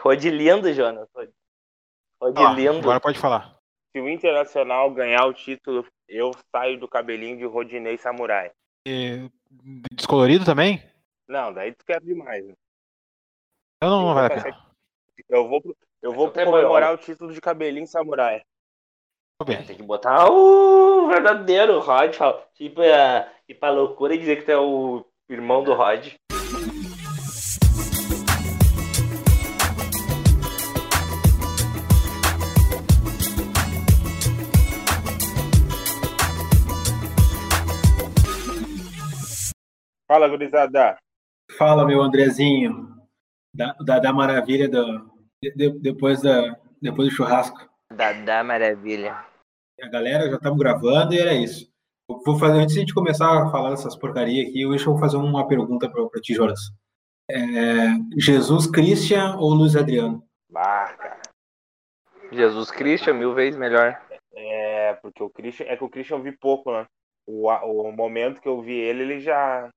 [0.00, 1.08] Rode lindo, Jonas.
[1.14, 1.32] Rode,
[2.20, 2.78] Rode Ah, lindo.
[2.78, 3.56] agora pode falar.
[3.92, 8.50] Se o Internacional ganhar o título, eu saio do cabelinho de Rodinei Samurai.
[8.86, 9.30] E
[9.92, 10.82] descolorido também?
[11.26, 12.46] Não, daí tu quer demais.
[12.46, 12.54] né?
[13.82, 14.66] Eu não, não Eu vale a vou pena.
[15.28, 18.42] Eu vou, eu vou Então comemorar o título de cabelinho Samurai.
[19.44, 19.64] Bem.
[19.64, 22.16] Tem que botar o verdadeiro Rod.
[22.54, 26.14] Tipo, é, ir pra loucura e dizer que tu é o irmão do Rod.
[40.08, 40.96] Fala, gurizada.
[41.58, 42.96] Fala, meu Andrezinho,
[43.54, 45.10] da, da, da maravilha do,
[45.42, 47.68] de- de- depois, da, depois do churrasco.
[47.92, 49.22] Dadá maravilha.
[49.82, 51.70] A galera já estamos gravando e era isso.
[52.10, 54.92] Eu vou fazer, antes de a gente começar a falar dessas porcarias aqui, hoje eu
[54.92, 56.58] vou fazer uma pergunta para ti, Jonas.
[57.30, 57.36] É,
[58.16, 60.26] Jesus Christian ou Luiz Adriano?
[60.50, 61.20] Cara.
[62.32, 64.00] Jesus Cristo, mil vezes melhor.
[64.34, 65.66] É, porque o Christian.
[65.66, 66.86] É que o Christian eu vi pouco, né?
[67.26, 69.68] O, o momento que eu vi ele, ele já.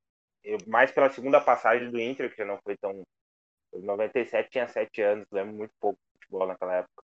[0.67, 3.03] Mais pela segunda passagem do Inter, que já não foi tão.
[3.73, 7.03] Em 97 tinha 7 anos, lembro muito pouco de futebol naquela época.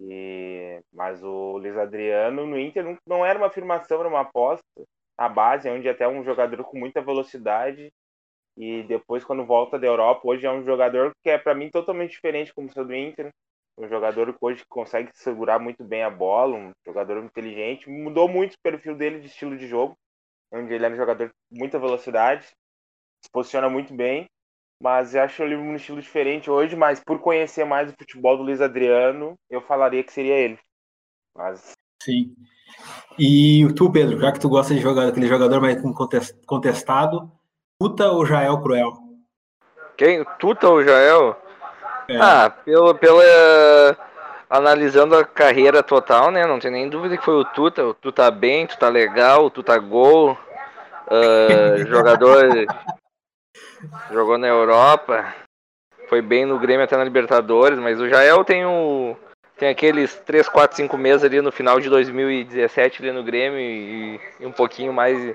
[0.00, 4.62] E, mas o Luiz Adriano no Inter não, não era uma afirmação, era uma aposta.
[5.16, 7.92] A base, onde até um jogador com muita velocidade.
[8.56, 12.12] E depois, quando volta da Europa, hoje é um jogador que é para mim totalmente
[12.12, 13.32] diferente como seu do Inter
[13.78, 17.88] um jogador que hoje consegue segurar muito bem a bola, um jogador inteligente.
[17.88, 19.96] Mudou muito o perfil dele de estilo de jogo,
[20.52, 22.46] onde ele era um jogador com muita velocidade,
[23.22, 24.26] se posiciona muito bem,
[24.82, 28.42] mas eu acho ele um estilo diferente hoje, mas por conhecer mais o futebol do
[28.44, 30.58] Luiz Adriano, eu falaria que seria ele.
[31.36, 32.34] Mas Sim.
[33.18, 37.30] E tu, Pedro, já que tu gosta de jogar aquele jogador mais contes- contestado,
[37.80, 38.92] Puta ou Jael Cruel?
[39.96, 40.24] Quem?
[40.38, 41.36] Tuta ou Jael?
[42.08, 42.16] É.
[42.16, 43.96] Ah, pelo, pela.
[44.50, 46.46] Analisando a carreira total, né?
[46.46, 47.84] Não tem nem dúvida que foi o Tuta.
[47.84, 50.36] O Tuta bem, Tuta legal, Tuta gol.
[51.08, 52.66] ah, jogador.
[54.10, 55.34] Jogou na Europa.
[56.08, 57.78] Foi bem no Grêmio até na Libertadores.
[57.78, 59.16] Mas o Jael tem o.
[59.56, 64.20] Tem aqueles 3, 4, 5 meses ali no final de 2017 ali no Grêmio e,
[64.38, 65.34] e um pouquinho mais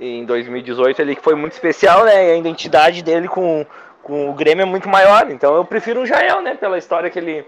[0.00, 2.28] em 2018 ali que foi muito especial, né?
[2.28, 3.66] E a identidade dele com,
[4.02, 5.30] com o Grêmio é muito maior.
[5.30, 6.54] Então eu prefiro o Jael, né?
[6.54, 7.46] Pela história que ele,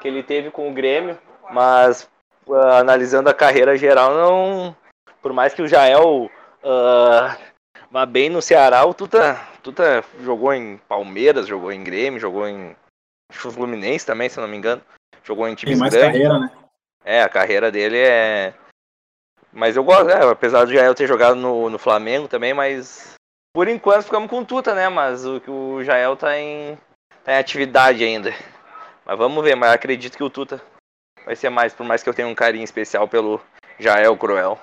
[0.00, 1.18] que ele teve com o Grêmio.
[1.50, 2.08] Mas
[2.50, 4.76] ah, analisando a carreira geral, não.
[5.20, 6.30] Por mais que o Jael
[6.62, 7.36] ah,
[7.94, 12.74] vá bem no Ceará, o Tuta, Tuta jogou em Palmeiras, jogou em Grêmio, jogou em
[13.30, 14.82] Fluminense também, se não me engano.
[15.22, 16.10] Jogou em Tem times mais grandes.
[16.10, 16.50] carreira, né?
[17.04, 18.52] É, a carreira dele é.
[19.52, 23.14] Mas eu gosto, é, apesar de Jael ter jogado no, no Flamengo também, mas
[23.54, 24.88] por enquanto ficamos com o Tuta, né?
[24.88, 26.76] Mas o, o Jael tá em,
[27.22, 28.34] tá em atividade ainda.
[29.06, 30.60] Mas vamos ver, mas acredito que o Tuta
[31.24, 33.40] vai ser mais, por mais que eu tenha um carinho especial pelo
[33.78, 34.58] Jael Cruel.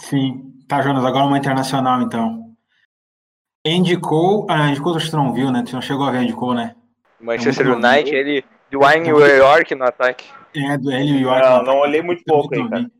[0.00, 0.54] Sim.
[0.68, 2.54] Tá, Jonas, agora uma internacional, então.
[3.66, 4.46] Indicou.
[4.48, 5.62] Ah, indicou, acho que tu não viu, né?
[5.62, 6.74] Tu não chegou a ver indicou, né?
[7.20, 7.74] Manchester bom.
[7.74, 8.44] United, ele.
[8.70, 10.26] Dwayne York no ataque.
[10.54, 11.48] É, do ele e o York.
[11.48, 12.82] Não, não olhei muito Eu pouco não aí, cara.
[12.82, 12.92] vi.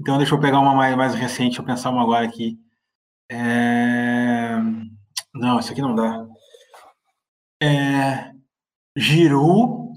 [0.00, 2.58] Então deixa eu pegar uma mais, mais recente, deixa eu pensar uma agora aqui.
[3.30, 4.56] É...
[5.34, 6.26] Não, isso aqui não dá.
[7.62, 8.32] É...
[8.96, 9.92] Giroud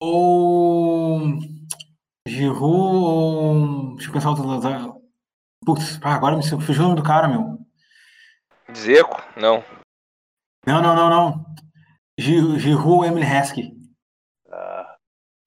[0.00, 1.38] ou...
[2.26, 3.94] Giroud ou...
[3.94, 4.97] Deixa eu pensar outra...
[5.68, 7.58] Putz, ah, agora me fugiu o nome do cara, meu.
[8.74, 9.22] Zeco?
[9.36, 9.62] Não.
[10.66, 11.44] Não, não, não, não.
[12.18, 13.70] Gi- Giroud ou Emily Heskey?
[14.50, 14.96] Ah,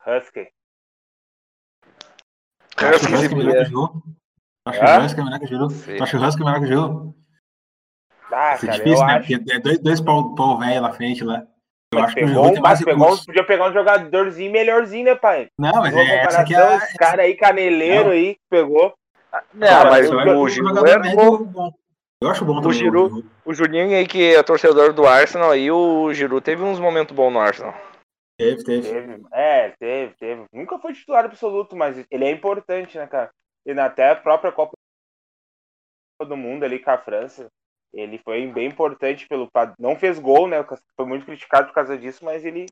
[0.05, 0.47] Husky.
[2.77, 3.61] Husky o Husky melhor que puder.
[3.61, 3.93] o Giroud?
[4.03, 4.99] Tu acha Hã?
[5.01, 5.73] o Husky melhor que o Giroud?
[5.73, 5.97] Sei.
[5.97, 7.15] Tu acha o Husky melhor que o Giroud?
[8.31, 9.13] Ah, Isso é cara, difícil, eu né?
[9.15, 9.27] acho.
[9.39, 11.39] Porque é dois, dois pau, pau velho na frente lá.
[11.93, 13.25] Eu Mas acho que o Giroud tem mais pegou, recursos.
[13.25, 15.47] podia pegar um jogadorzinho melhorzinho, né, pai?
[15.57, 18.11] Não, mas é essa que é esse cara aí, caneleiro Não.
[18.11, 18.93] aí, que pegou.
[19.53, 21.71] Não, Cara, mas eu- o, o um Giroud era médio bom.
[22.21, 22.77] Eu acho bom O também.
[22.77, 23.29] Giroud- Giroud.
[23.45, 27.31] O Juninho aí, que é torcedor do Arsenal, aí o Giroud teve uns momentos bons
[27.31, 27.73] no Arsenal.
[28.37, 28.89] Teve, teve.
[28.89, 30.45] Teve, é, teve, teve.
[30.53, 33.29] Nunca foi titular absoluto, mas ele é importante, né, cara?
[33.65, 34.73] E na- até a própria Copa
[36.25, 37.47] do Mundo ali com a França,
[37.93, 40.63] ele foi bem importante pelo não fez gol, né?
[40.95, 42.67] Foi muito criticado por causa disso, mas ele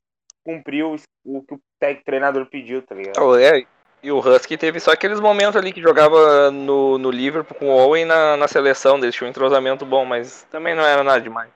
[0.45, 0.95] cumpriu
[1.25, 1.61] o que o
[2.05, 3.19] treinador pediu, tá ligado?
[3.19, 3.65] Oh, é,
[4.01, 7.77] e o Husky teve só aqueles momentos ali que jogava no, no Liverpool com o
[7.77, 11.51] Owen na, na seleção, deles tinha um entrosamento bom, mas também não era nada demais.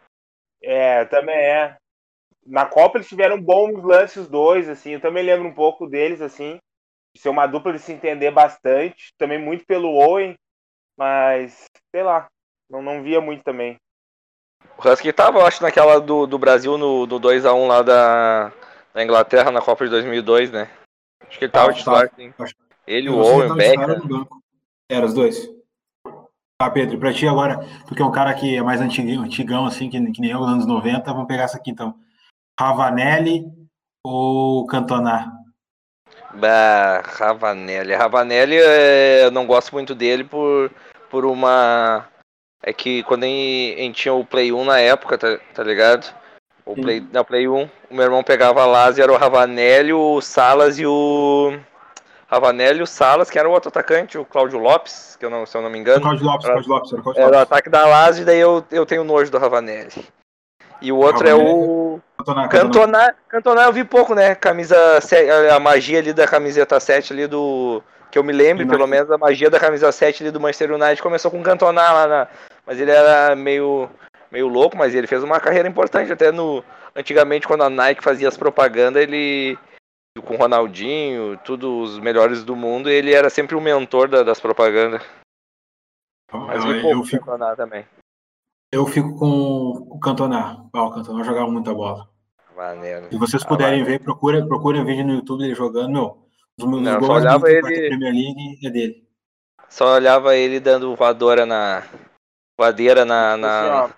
[0.62, 1.76] É, também é.
[2.46, 4.92] Na Copa eles tiveram bons lances os dois, assim.
[4.92, 6.58] Eu também lembro um pouco deles, assim.
[7.16, 9.14] De ser uma dupla de se entender bastante.
[9.18, 10.36] Também muito pelo Owen.
[10.98, 12.28] Mas, sei lá.
[12.70, 13.78] Não, não via muito também.
[14.78, 18.52] O O Husky tava, eu acho, naquela do, do Brasil no, no 2x1 lá da,
[18.94, 20.70] da Inglaterra na Copa de 2002, né?
[21.28, 22.22] Acho que ele tava Tava, titular, tava.
[22.22, 22.34] sim.
[22.40, 22.56] Acho-
[22.86, 24.08] Ele, o Owen, titular Becker.
[24.08, 24.44] banco.
[24.90, 25.50] Era os dois.
[26.62, 29.66] Tá, Pedro, pra ti agora, tu que é um cara que é mais antigão, antigão
[29.66, 31.96] assim, que, que nem eu, nos anos 90, vamos pegar essa aqui então.
[32.60, 33.46] Ravanelli
[34.06, 35.32] ou Cantona?
[36.36, 37.94] Bah, Ravanelli.
[37.94, 40.72] Ravanelli, é, eu não gosto muito dele por,
[41.10, 42.08] por uma.
[42.62, 45.64] É que quando a gente a gente tinha o Play 1 na época, tá, tá
[45.64, 46.14] ligado?
[46.66, 46.82] O Sim.
[46.82, 48.62] Play, na Play 1, o meu irmão pegava
[48.98, 51.58] e era o Ravanelli, o Salas e o.
[52.28, 55.46] Ravanelli e o Salas, que era o outro atacante, o Cláudio Lopes, que eu não,
[55.46, 56.02] se eu não me O engano.
[56.02, 57.52] Cláudio Lopes, Era- Cláudio Lopes, era o Cláudio Era o Lopes.
[57.52, 59.92] ataque da Lazio, e daí eu, eu tenho nojo do Ravanelli.
[60.82, 62.00] E o outro é o.
[62.18, 62.50] Cantona, Cantona.
[62.50, 64.34] Cantona, Cantona eu vi pouco, né?
[64.36, 64.76] Camisa
[65.56, 67.82] a magia ali da camiseta 7 ali do
[68.12, 71.02] que eu me lembro, pelo menos a magia da camisa 7 ali do Manchester United
[71.02, 72.28] começou com Cantona lá na,
[72.66, 73.90] mas ele era meio
[74.34, 76.64] meio louco, mas ele fez uma carreira importante até no
[76.96, 79.58] antigamente quando a Nike fazia as propagandas, ele
[80.26, 84.40] com o Ronaldinho, tudo os melhores do mundo, ele era sempre o mentor da- das
[84.40, 85.02] propagandas.
[86.32, 87.86] Mas Eu, eu fico, Cantona também.
[88.72, 90.68] eu fico com o Cantona.
[90.74, 92.10] Ah, o Cantona jogava muita bola.
[92.56, 93.08] Maneiro.
[93.10, 93.94] Se vocês Ah, puderem vai.
[93.94, 96.28] ver, procurem procurem vídeo no YouTube dele jogando, meu.
[96.60, 99.08] Os meus Não, só gols olhava do ele- Premier League é dele.
[99.70, 101.84] Só olhava ele dando voadora na
[102.60, 103.94] voadeira na, na Assim,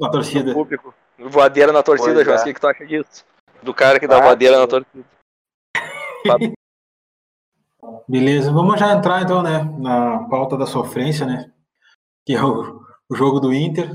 [0.00, 0.48] Na torcida.
[0.48, 0.94] no público.
[1.18, 2.36] Voadeira na torcida, Pois João.
[2.38, 2.40] é.
[2.40, 3.24] O que, que tu acha disso?
[3.62, 4.60] Do cara que dá Ah, voadeira sim.
[4.62, 5.04] na torcida.
[8.08, 11.50] Beleza, vamos já entrar então, né, na pauta da sofrência, né,
[12.26, 12.80] que é o,
[13.10, 13.90] o jogo do Inter,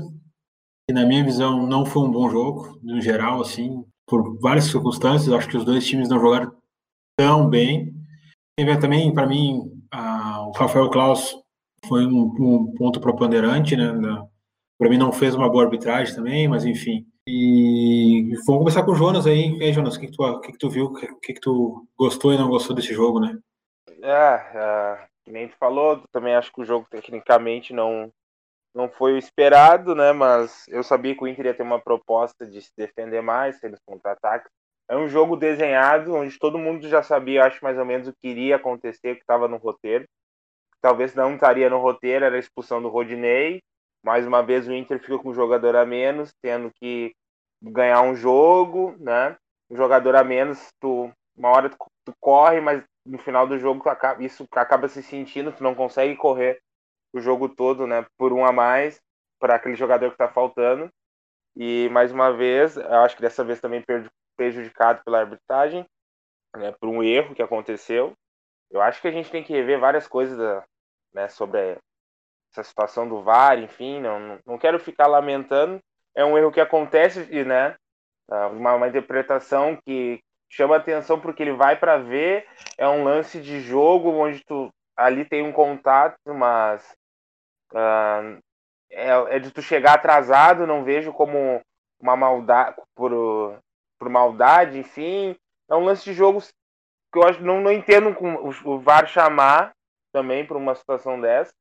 [0.88, 5.32] que na minha visão não foi um bom jogo, no geral, assim, por várias circunstâncias,
[5.32, 6.52] acho que os dois times não jogaram
[7.18, 7.94] tão bem.
[8.58, 11.36] Teve também, para mim, a- o Rafael Klaus
[11.86, 13.92] foi um, um ponto preponderante, né,
[14.78, 17.06] para mim não fez uma boa arbitragem também, mas enfim.
[17.28, 19.56] E vamos começar com o Jonas aí.
[19.58, 21.40] E aí, Jonas, o que, que, tu, que, que tu viu, o que, que, que
[21.40, 23.36] tu gostou e não gostou desse jogo, né?
[24.02, 28.12] É, é, nem tu falou, também acho que o jogo tecnicamente não,
[28.72, 30.12] não foi o esperado, né?
[30.12, 33.72] Mas eu sabia que o Inter ia ter uma proposta de se defender mais, ter
[33.72, 34.50] os contra-ataques.
[34.88, 38.28] É um jogo desenhado, onde todo mundo já sabia, acho mais ou menos, o que
[38.28, 40.04] iria acontecer, o que estava no roteiro.
[40.80, 43.60] Talvez não estaria no roteiro, era a expulsão do Rodinei.
[44.06, 47.12] Mais uma vez o Inter fica com um jogador a menos, tendo que
[47.60, 49.36] ganhar um jogo, né?
[49.68, 53.88] Um jogador a menos, tu, uma hora tu, tu corre, mas no final do jogo
[53.88, 56.60] acaba, isso acaba se sentindo, tu não consegue correr
[57.12, 58.06] o jogo todo, né?
[58.16, 59.00] Por um a mais
[59.40, 60.88] para aquele jogador que está faltando.
[61.56, 63.82] E mais uma vez, eu acho que dessa vez também
[64.36, 65.84] prejudicado pela arbitragem,
[66.56, 66.70] né?
[66.78, 68.12] Por um erro que aconteceu.
[68.70, 70.38] Eu acho que a gente tem que rever várias coisas
[71.12, 71.76] né, sobre
[72.52, 75.80] essa situação do VAR, enfim, não, não quero ficar lamentando.
[76.14, 77.74] É um erro que acontece, e, né?
[78.30, 80.20] ah, Uma, uma interpretação que
[80.50, 82.46] chama atenção porque ele vai para ver,
[82.78, 86.96] é um lance de jogo onde tu ali tem um contato, mas
[87.74, 88.38] ah,
[88.90, 91.60] é, é de tu chegar atrasado, não vejo como
[92.00, 93.12] uma maldade por,
[93.98, 95.36] por maldade, enfim.
[95.68, 96.40] É um lance de jogo
[97.12, 99.72] que eu acho não, não entendo com o, o VAR chamar
[100.12, 101.52] também por uma situação dessa.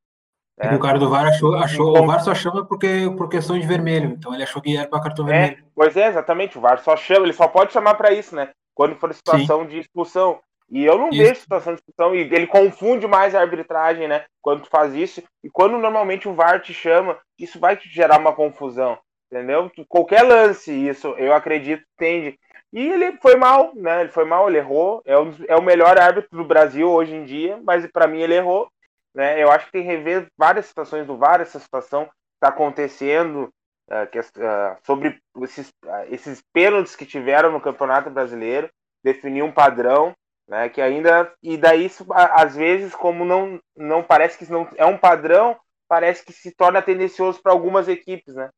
[0.57, 3.59] É que o cara do VAR achou, achou o VAR só chama porque por questão
[3.59, 5.65] de vermelho, então ele achou que era para cartão É, vermelho.
[5.75, 6.57] pois é, exatamente.
[6.57, 8.49] O VAR só chama, ele só pode chamar para isso, né?
[8.73, 10.39] Quando for situação de expulsão.
[10.69, 11.17] E eu não Isso.
[11.19, 14.24] vejo situação de expulsão, e ele confunde mais a arbitragem, né?
[14.41, 15.21] Quando tu faz isso.
[15.43, 18.97] E quando normalmente o VAR te chama, isso vai te gerar uma confusão,
[19.31, 19.71] entendeu?
[19.88, 22.35] Qualquer lance, isso eu acredito, tende.
[22.74, 24.01] E ele foi mal, né?
[24.01, 25.01] Ele foi mal, ele errou.
[25.05, 28.33] É, um, é o melhor árbitro do Brasil hoje em dia, mas para mim ele
[28.35, 28.67] errou.
[29.15, 29.41] Né?
[29.41, 32.03] Eu acho que tem que rever várias situações do VAR, essa situação
[32.34, 33.50] está acontecendo,
[33.89, 38.69] ah, que, ah, sobre esses, ah, esses pênaltis que tiveram no Campeonato Brasileiro,
[39.01, 40.13] definir um padrão,
[40.48, 40.67] né?
[40.69, 41.31] Que ainda.
[41.41, 45.57] E daí, isso, às vezes, como não, não parece que não é um padrão,
[45.88, 48.50] parece que se torna tendencioso para algumas equipes, né?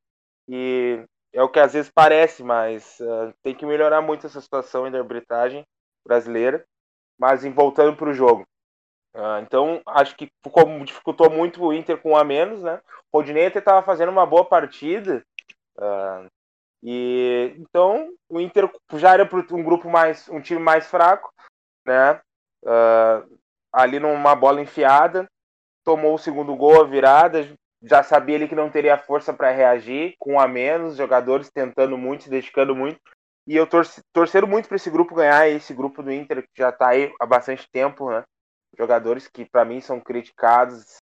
[0.48, 4.90] E é o que às vezes parece, mas ah, tem que melhorar muito essa situação
[4.90, 5.66] da arbitragem
[6.06, 6.66] brasileira.
[7.20, 8.46] Mas voltando para o jogo.
[9.18, 12.80] Ah, então, acho que ficou, dificultou muito o Inter com um a menos, né?
[13.12, 15.24] O Rodinei até estava fazendo uma boa partida.
[15.80, 16.28] ah,
[16.84, 21.34] e então o Inter já era um grupo mais, um time mais fraco,
[21.86, 22.22] né?
[22.66, 23.24] Ah,
[23.74, 25.28] ali numa bola enfiada,
[25.84, 27.48] tomou o segundo gol, a virada,
[27.84, 32.26] já sabia ele que não teria força para reagir, com a menos, jogadores tentando muito,
[32.26, 33.00] se dedicando muito.
[33.48, 36.70] E eu torci, torcendo muito para esse grupo ganhar, esse grupo do Inter que já
[36.70, 38.24] está aí há bastante tempo, né?
[38.78, 40.98] Jogadores que para mim são criticados,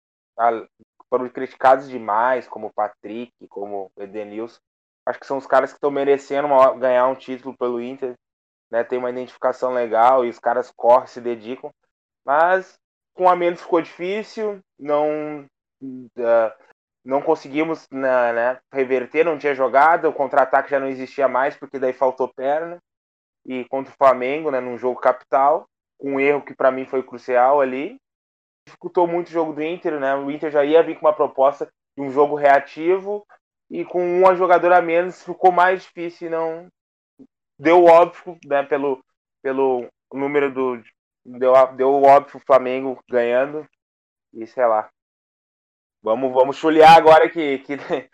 [1.09, 4.59] foram criticados demais, como o Patrick, como o Edenilson.
[5.05, 8.13] Acho que são os caras que estão merecendo uma- ganhar um título pelo Inter.
[8.71, 8.83] Né?
[8.83, 11.69] Tem uma identificação legal e os caras correm, se dedicam.
[12.25, 12.79] Mas
[13.13, 14.59] com a menos ficou difícil.
[14.79, 15.45] Não,
[16.19, 16.55] ah,
[17.03, 20.09] não conseguimos né, né, reverter, não tinha jogada.
[20.09, 22.79] O contra-ataque já não existia mais, porque daí faltou perna.
[23.45, 27.03] E contra o Flamengo, né, num jogo capital, com um erro que para mim foi
[27.03, 27.97] crucial ali.
[28.67, 30.15] Dificultou muito o jogo do Inter, né?
[30.15, 33.25] O Inter já ia vir com uma proposta de um jogo reativo
[33.69, 36.67] e com uma jogadora a menos ficou mais difícil não
[37.57, 39.03] deu óbvio, né, pelo,
[39.41, 40.83] pelo número do
[41.25, 43.67] deu, deu óbvio o Flamengo ganhando
[44.33, 44.89] e sei lá.
[46.03, 47.77] Vamos vamos chulear agora que, que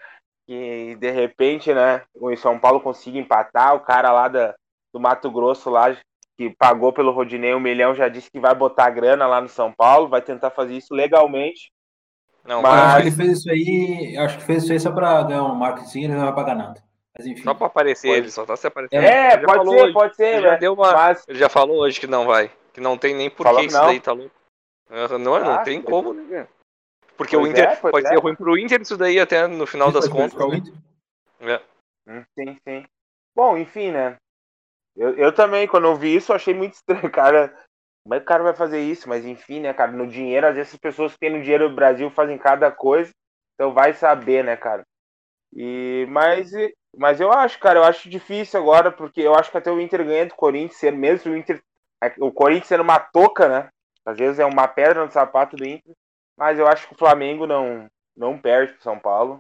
[0.48, 4.56] que de repente, né, o São Paulo consiga empatar, o cara lá da,
[4.94, 5.96] do Mato Grosso lá
[6.50, 9.72] que pagou pelo Rodinei um milhão já disse que vai botar grana lá no São
[9.72, 11.72] Paulo, vai tentar fazer isso legalmente.
[12.44, 14.18] Não, Mas- acho que ele fez isso aí.
[14.18, 16.82] Acho que fez isso aí só pra ganhar um marketing, ele não vai pagar nada.
[17.16, 17.44] Mas enfim.
[17.44, 18.20] Só pra aparecer, Pode.
[18.20, 19.04] ele só tá se aparecendo.
[19.04, 19.94] É, pode ser, hoje.
[19.94, 20.58] pode ser, já né?
[20.58, 22.50] deu uma- Mas Ele já falou hoje que não vai.
[22.74, 23.88] Que não tem nem por Falou que que isso não?
[23.88, 24.32] daí, tá louco?
[24.90, 26.48] Não, não Ah, tem como, né?
[27.18, 28.10] Porque Pois o Inter é, pode é.
[28.10, 30.50] ser ruim pro Inter isso daí até no final das Isso vai contas.
[30.50, 30.58] né?
[30.58, 30.74] Inter?
[31.42, 31.62] É.
[32.12, 32.86] Hum, Sim, sim.
[33.36, 34.16] Bom, enfim, né?
[34.96, 37.54] Eu, eu também, quando eu vi isso, eu achei muito estranho, cara.
[38.04, 39.08] Como é que o cara vai fazer isso?
[39.08, 39.92] Mas enfim, né, cara?
[39.92, 43.12] No dinheiro, às vezes as pessoas que têm no dinheiro do Brasil fazem cada coisa.
[43.56, 44.84] Então vai saber, né, cara?
[45.54, 46.52] E, mas,
[46.98, 50.04] mas eu acho, cara, eu acho difícil agora, porque eu acho que até o Inter
[50.06, 51.62] ganha do Corinthians, mesmo o Inter.
[52.20, 53.70] O Corinthians sendo uma toca, né?
[54.06, 55.94] Às vezes é uma pedra no sapato do Inter.
[56.36, 59.38] Mas eu acho que o Flamengo não, não perde pro São Paulo.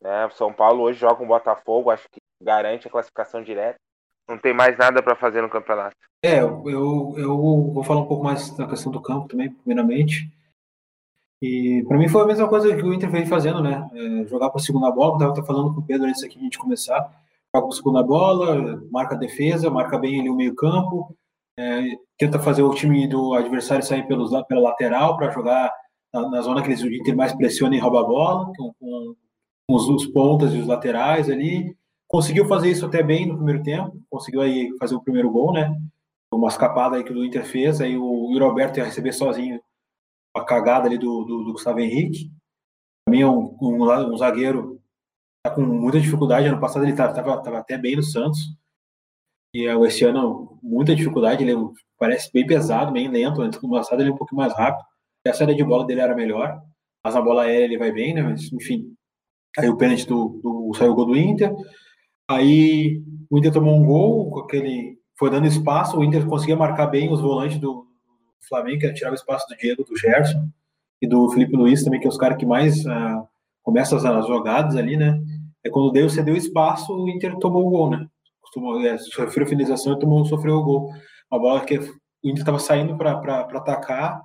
[0.00, 0.26] Né?
[0.26, 3.78] O São Paulo hoje joga com o Botafogo, acho que garante a classificação direta.
[4.28, 5.96] Não tem mais nada para fazer no campeonato.
[6.22, 7.36] É, eu, eu, eu
[7.72, 10.28] vou falar um pouco mais da questão do campo também, primeiramente.
[11.40, 13.88] E para mim foi a mesma coisa que o Inter veio fazendo, né?
[13.94, 16.44] É, jogar por segunda bola, tava até falando com o Pedro antes aqui de a
[16.44, 17.08] gente começar.
[17.54, 21.14] Joga segunda bola, marca a defesa, marca bem ali o meio-campo,
[21.58, 21.82] é,
[22.18, 25.72] tenta fazer o time do adversário sair pelos, la- pela lateral para jogar
[26.12, 29.14] na, na zona que eles, o Inter mais pressiona e rouba a bola, com, com
[29.70, 31.76] os, os pontas e os laterais ali.
[32.08, 35.76] Conseguiu fazer isso até bem no primeiro tempo, conseguiu aí fazer o primeiro gol, né?
[36.32, 39.60] Uma escapada aí que o Inter fez, aí o Yuri Alberto ia receber sozinho
[40.34, 42.30] a cagada ali do, do, do Gustavo Henrique.
[43.08, 44.80] Mim é um, um, um zagueiro
[45.42, 46.46] tá com muita dificuldade.
[46.46, 48.40] Ano passado ele estava tava, tava até bem no Santos.
[49.54, 51.42] E eh, esse ano, muita dificuldade.
[51.42, 51.56] Ele é
[51.98, 53.36] parece bem pesado, bem lento.
[53.36, 54.84] Do ano passado ele é um pouquinho mais rápido.
[55.24, 56.60] E a saída de bola dele era melhor.
[57.04, 58.22] Mas na bola aérea ele vai bem, né?
[58.22, 58.92] Mas, enfim.
[59.58, 61.54] Aí o pênalti do, do saiu o gol do Inter.
[62.28, 67.10] Aí o Inter tomou um gol, aquele foi dando espaço, o Inter conseguia marcar bem
[67.10, 67.86] os volantes do
[68.48, 70.48] Flamengo, que tirava espaço do Diego, do Gerson
[71.00, 73.24] e do Felipe Luiz também, que é os caras que mais ah,
[73.62, 75.18] começam as, as jogadas ali, né?
[75.64, 78.06] É quando deu, cedeu espaço, o Inter tomou o gol, né?
[78.52, 80.90] Tomou, é, sofreu finalização e tomou, sofreu o gol.
[81.30, 81.82] Uma bola que o
[82.24, 84.22] Inter estava saindo para atacar,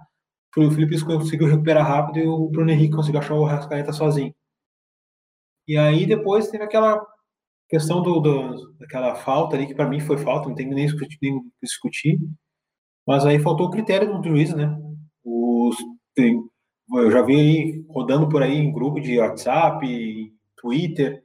[0.57, 4.33] o Felipe Luiz conseguiu recuperar rápido e o Bruno Henrique conseguiu achar o Rascaeta sozinho.
[5.67, 7.05] E aí depois teve aquela
[7.71, 11.17] questão do, do daquela falta ali, que para mim foi falta, não tem nem discutir,
[11.21, 12.19] nem discutir.
[13.07, 14.77] Mas aí faltou o critério do juiz, né?
[15.23, 15.77] Os,
[16.13, 16.43] tem,
[16.93, 19.87] eu já vi aí rodando por aí em grupo de WhatsApp,
[20.57, 21.23] Twitter,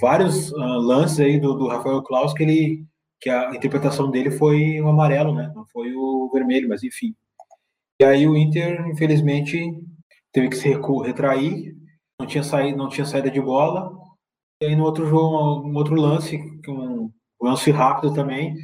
[0.00, 2.86] vários uh, lances aí do, do Rafael Klaus que ele
[3.20, 5.52] que a interpretação dele foi o amarelo, né?
[5.54, 7.14] Não foi o vermelho, mas enfim.
[8.00, 9.78] E aí o Inter, infelizmente,
[10.32, 11.76] teve que se retrair,
[12.18, 13.92] não tinha saída, não tinha saída de bola.
[14.62, 18.54] E aí no outro jogo, um outro lance, um lance rápido também,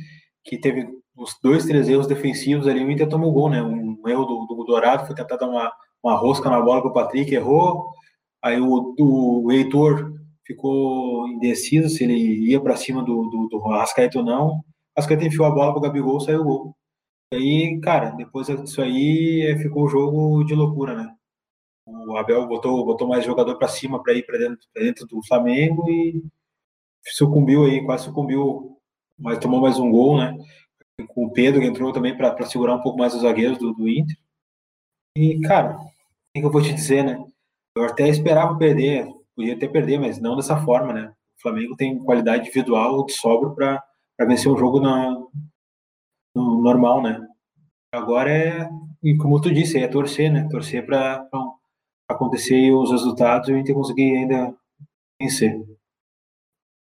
[0.45, 0.87] que teve
[1.17, 3.61] uns dois, três erros defensivos ali, o Inter tomou gol, né?
[3.61, 6.95] Um erro do, do Dourado, foi tentar dar uma, uma rosca na bola para o
[6.95, 7.91] Patrick, errou.
[8.41, 10.13] Aí o, o, Heitor
[10.47, 12.15] ficou indeciso se ele
[12.49, 14.63] ia para cima do, do, do ou não.
[14.97, 16.77] Arrascaeta enfiou a bola para o Gabigol, saiu o gol.
[17.33, 21.18] E aí, cara, depois disso aí ficou o jogo de loucura, né?
[21.91, 25.89] O Abel botou, botou mais jogador para cima para ir para dentro, dentro do Flamengo
[25.89, 26.23] e
[27.03, 28.79] sucumbiu aí, quase sucumbiu,
[29.19, 30.37] mas tomou mais um gol, né?
[31.09, 33.89] Com o Pedro que entrou também para segurar um pouco mais os zagueiros do, do
[33.89, 34.17] Inter.
[35.17, 35.87] E, cara, o
[36.35, 37.25] que, que eu vou te dizer, né?
[37.75, 41.13] Eu até esperava perder, podia até perder, mas não dessa forma, né?
[41.39, 45.11] O Flamengo tem qualidade individual de sobra para vencer um jogo na,
[46.35, 47.27] no normal, né?
[47.93, 48.69] Agora é,
[49.03, 50.47] e como tu disse, é torcer, né?
[50.51, 51.27] Torcer para
[52.09, 54.55] acontecer os resultados e o Inter conseguir ainda
[55.21, 55.61] vencer.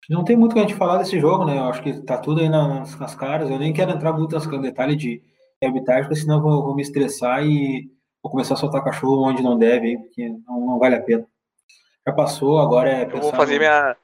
[0.08, 1.58] Não tem muito o que a gente falar desse jogo, né?
[1.58, 3.50] Eu acho que tá tudo aí nas, nas caras.
[3.50, 5.22] Eu nem quero entrar muito nos detalhes de
[5.62, 7.90] arbitragem, porque senão eu vou, vou me estressar e
[8.22, 11.26] vou começar a soltar cachorro onde não deve, porque não, não vale a pena.
[12.06, 13.60] Já passou, agora é Eu vou fazer no...
[13.60, 13.96] minha.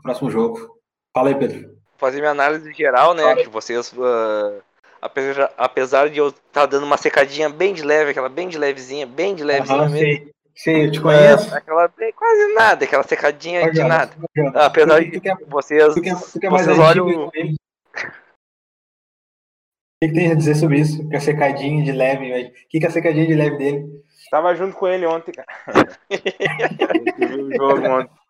[0.00, 0.78] próximo jogo.
[1.12, 1.76] Fala aí, Pedro.
[1.98, 3.34] fazer minha análise geral, né?
[3.34, 4.62] Que vocês, uh,
[5.00, 8.58] apesar, apesar de eu estar tá dando uma secadinha bem de leve, aquela bem de
[8.58, 9.98] levezinha, bem de levezinha Ah, mesmo.
[9.98, 11.50] sei, sei, eu te conheço.
[11.50, 14.12] uh, aquela bem, quase nada, aquela secadinha Olha, de nada.
[14.54, 17.26] Ah, apesar de é, vocês, tu, é, tu é vocês olham.
[17.26, 17.30] O
[20.02, 21.06] que, que tem a dizer sobre isso?
[21.08, 22.48] Que a secadinha de leve, velho.
[22.48, 24.02] O que, que é a secadinha de leve dele?
[24.30, 25.46] Tava junto com ele ontem, cara.
[27.20, 28.20] O jogo ontem.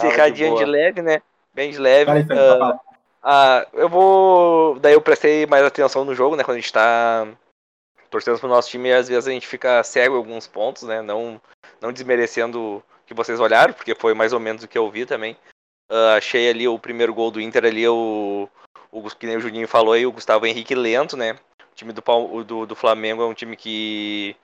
[0.00, 1.20] Secadinha de de, leve, né?
[1.54, 2.10] Bem de leve.
[2.10, 2.78] Aí, Pedro,
[3.28, 4.78] Ah, eu vou.
[4.78, 6.44] Daí eu prestei mais atenção no jogo, né?
[6.44, 7.26] Quando a gente tá
[8.08, 11.02] torcendo pro nosso time, às vezes a gente fica cego em alguns pontos, né?
[11.02, 11.40] Não,
[11.80, 15.36] não desmerecendo que vocês olharam, porque foi mais ou menos o que eu vi também.
[15.90, 18.48] Ah, achei ali o primeiro gol do Inter ali, o,
[18.92, 21.32] o que nem o Juninho falou aí, o Gustavo Henrique lento, né?
[21.32, 24.36] O time do, do, do Flamengo é um time que,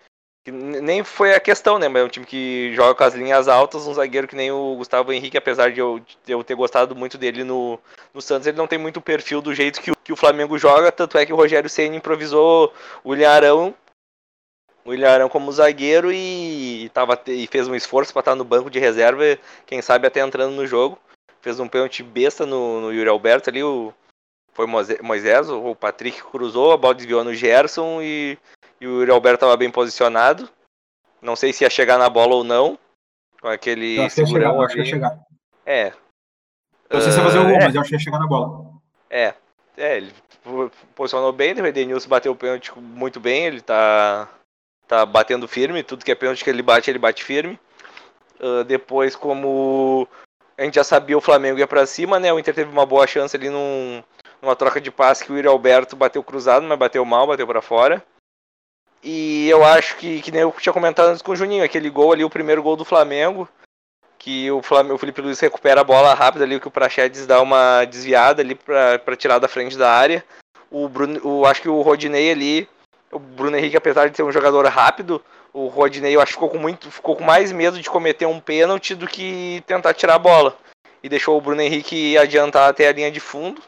[0.51, 1.89] nem foi a questão, né?
[1.89, 4.75] Mas é um time que joga com as linhas altas, um zagueiro que nem o
[4.77, 7.79] Gustavo Henrique, apesar de eu, de eu ter gostado muito dele no,
[8.13, 11.17] no Santos, ele não tem muito perfil do jeito que, que o Flamengo joga, tanto
[11.17, 12.73] é que o Rogério Ceni improvisou
[13.05, 13.75] o William Arão,
[14.85, 18.69] o William Arão como zagueiro e, tava, e fez um esforço para estar no banco
[18.69, 20.99] de reserva, quem sabe até entrando no jogo.
[21.41, 23.93] Fez um pênalti besta no, no Yuri Alberto ali, o,
[24.53, 28.39] foi Moisés, o Patrick cruzou, a bola desviou no Gerson e,
[28.83, 30.49] e o Yuri Alberto estava bem posicionado.
[31.21, 32.77] Não sei se ia chegar na bola ou não,
[33.41, 35.19] com aquele Eu acho que chegar, acho que ia chegar.
[35.65, 35.93] É.
[36.91, 37.65] Eu sei se ia fazer o Ah, gol, é.
[37.65, 38.73] mas eu acho que ia chegar na bola.
[39.09, 39.35] É,
[39.77, 40.13] é, ele
[40.43, 44.29] po- posicionou bem, o Edenilson bateu o pênalti muito bem, ele tá,
[44.89, 47.59] tá batendo firme, tudo que é pênalti que ele bate, ele bate firme.
[48.41, 50.09] Ah, depois, como
[50.59, 52.33] a gente já sabia, o Flamengo ia pra cima, né?
[52.33, 54.03] O Inter teve uma boa chance ali num,
[54.43, 57.63] numa troca de passe que o Yuri Alberto bateu cruzado, mas bateu mal, bateu pra
[57.63, 58.03] fora.
[59.03, 62.13] E eu acho que, que nem eu tinha comentado antes com o Juninho, aquele gol
[62.13, 63.49] ali, o primeiro gol do Flamengo,
[64.17, 67.43] que o, Flamengo, o Felipe Luiz recupera a bola rápida ali, que o Prachedes dá
[67.43, 70.25] uma desviada ali pra tirar da frente da área.
[70.71, 72.69] O Bruno, o, acho que o Rodinei ali,
[73.11, 75.23] o Bruno Henrique, apesar de ser um jogador rápido,
[75.53, 78.39] o Rodinei eu acho que ficou com, muito, ficou com mais medo de cometer um
[78.39, 80.57] pênalti do que tentar tirar a bola.
[81.03, 83.61] E deixou o Bruno Henrique adiantar até a linha de fundo.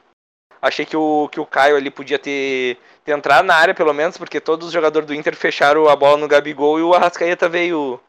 [0.63, 4.17] Achei que o, que o Caio ali podia ter, ter entrado na área, pelo menos,
[4.17, 8.01] porque todos os jogadores do Inter fecharam a bola no Gabigol e o Arrascaeta veio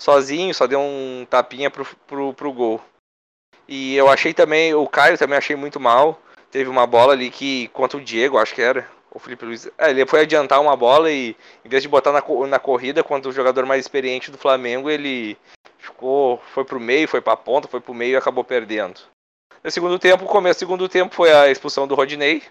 [0.00, 2.80] sozinho, só deu um tapinha pro, pro, pro gol.
[3.66, 6.18] E eu achei também, o Caio também achei muito mal.
[6.50, 9.70] Teve uma bola ali que, contra o Diego, acho que era, o Felipe Luiz.
[9.76, 13.28] É, ele foi adiantar uma bola e, em vez de botar na, na corrida, contra
[13.28, 15.36] o jogador mais experiente do Flamengo, ele
[15.78, 19.00] ficou, foi pro meio, foi pra ponta, foi pro meio e acabou perdendo.
[19.62, 22.42] No segundo tempo, o começo do segundo tempo foi a expulsão do Rodinei.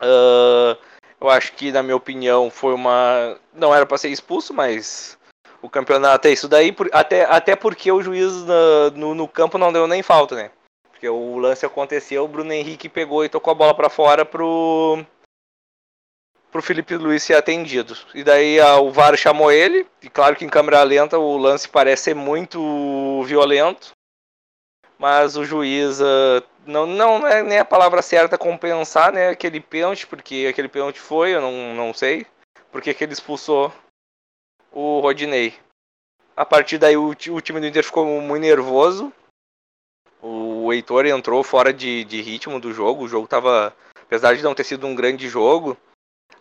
[0.00, 0.76] Ah,
[1.20, 3.38] eu acho que, na minha opinião, foi uma.
[3.54, 5.18] Não era pra ser expulso, mas
[5.62, 6.74] o campeonato é isso daí.
[6.92, 10.50] Até, até porque o juiz na- no, no campo não deu nem falta, né?
[10.90, 15.04] Porque o lance aconteceu, o Bruno Henrique pegou e tocou a bola pra fora pro.
[16.50, 17.94] pro Felipe Luiz ser atendido.
[18.14, 21.68] E daí a- o VAR chamou ele, e claro que em câmera lenta o lance
[21.68, 23.90] parece ser muito violento.
[24.98, 30.06] Mas o juiz ah, não, não é nem a palavra certa compensar né, aquele pênalti,
[30.06, 32.26] porque aquele pênalti foi, eu não, não sei.
[32.70, 33.72] Porque que ele expulsou
[34.72, 35.54] o Rodinei.
[36.36, 39.12] A partir daí o, o time do Inter ficou muito nervoso.
[40.20, 43.04] O Heitor entrou fora de, de ritmo do jogo.
[43.04, 43.74] O jogo tava.
[44.02, 45.76] Apesar de não ter sido um grande jogo.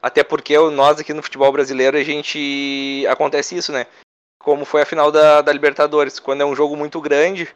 [0.02, 3.06] Até porque nós aqui no futebol brasileiro a gente.
[3.08, 3.88] Acontece isso, né?
[4.40, 6.20] Como foi a final da, da Libertadores.
[6.20, 7.48] Quando é um jogo muito grande,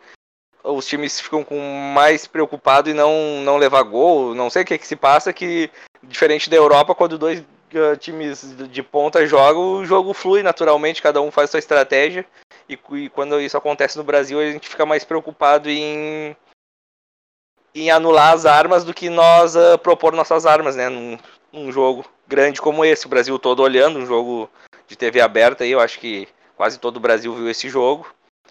[0.71, 1.59] os times ficam com
[1.93, 4.35] mais preocupado em não, não levar gol.
[4.35, 5.69] Não sei o que, que se passa, que
[6.03, 11.21] diferente da Europa, quando dois uh, times de ponta jogam, o jogo flui naturalmente, cada
[11.21, 12.25] um faz sua estratégia.
[12.67, 16.35] E, e quando isso acontece no Brasil, a gente fica mais preocupado em,
[17.73, 20.89] em anular as armas do que nós uh, propor nossas armas, né?
[20.89, 21.17] Num,
[21.51, 24.49] num jogo grande como esse, o Brasil todo olhando, um jogo
[24.87, 28.07] de TV aberta aí, eu acho que quase todo o Brasil viu esse jogo.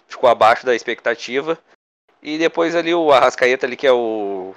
[0.07, 1.57] Ficou abaixo da expectativa.
[2.21, 4.53] E depois ali o Arrascaeta ali, que é o.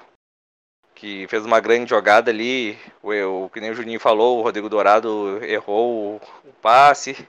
[0.95, 2.79] Que fez uma grande jogada ali.
[3.03, 7.29] O, o que nem o Juninho falou, o Rodrigo Dourado errou o, o passe.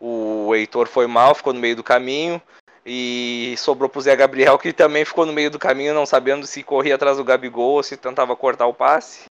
[0.00, 2.40] O Heitor foi mal, ficou no meio do caminho.
[2.84, 6.62] E sobrou pro Zé Gabriel, que também ficou no meio do caminho, não sabendo se
[6.62, 9.24] corria atrás do Gabigol ou se tentava cortar o passe.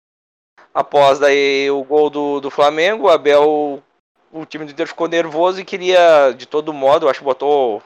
[0.73, 3.83] Após daí o gol do, do Flamengo, o Abel,
[4.33, 7.83] o time do Inter ficou nervoso e queria, de todo modo, acho que botou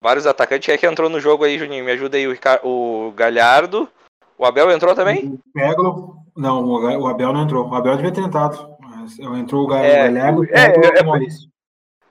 [0.00, 0.66] vários atacantes.
[0.66, 1.84] Quem é que entrou no jogo aí, Juninho?
[1.84, 3.88] Me ajuda aí, o, Rica- o Galhardo.
[4.38, 5.24] O Abel entrou também?
[5.34, 6.16] O Peglo.
[6.36, 7.68] Não, o Abel não entrou.
[7.68, 8.76] O Abel devia ter entrado.
[8.80, 11.48] Mas entrou o É, o Galego, o é, Peglo é, e o Maurício.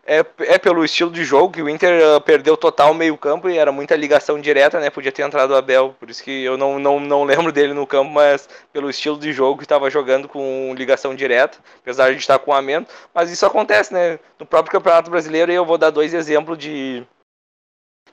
[0.07, 3.57] é, é pelo estilo de jogo que o Inter uh, perdeu total meio campo e
[3.57, 4.89] era muita ligação direta, né?
[4.89, 7.85] Podia ter entrado o Abel, por isso que eu não, não, não lembro dele no
[7.85, 12.39] campo, mas pelo estilo de jogo que estava jogando com ligação direta, apesar de estar
[12.39, 12.89] com a menos.
[13.13, 14.19] Mas isso acontece, né?
[14.39, 17.03] No próprio Campeonato Brasileiro, e eu vou dar dois exemplos de,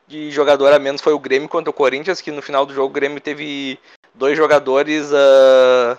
[0.06, 1.00] de jogador a menos.
[1.00, 3.78] Foi o Grêmio contra o Corinthians, que no final do jogo o Grêmio teve
[4.14, 5.10] dois jogadores.
[5.10, 5.98] Uh,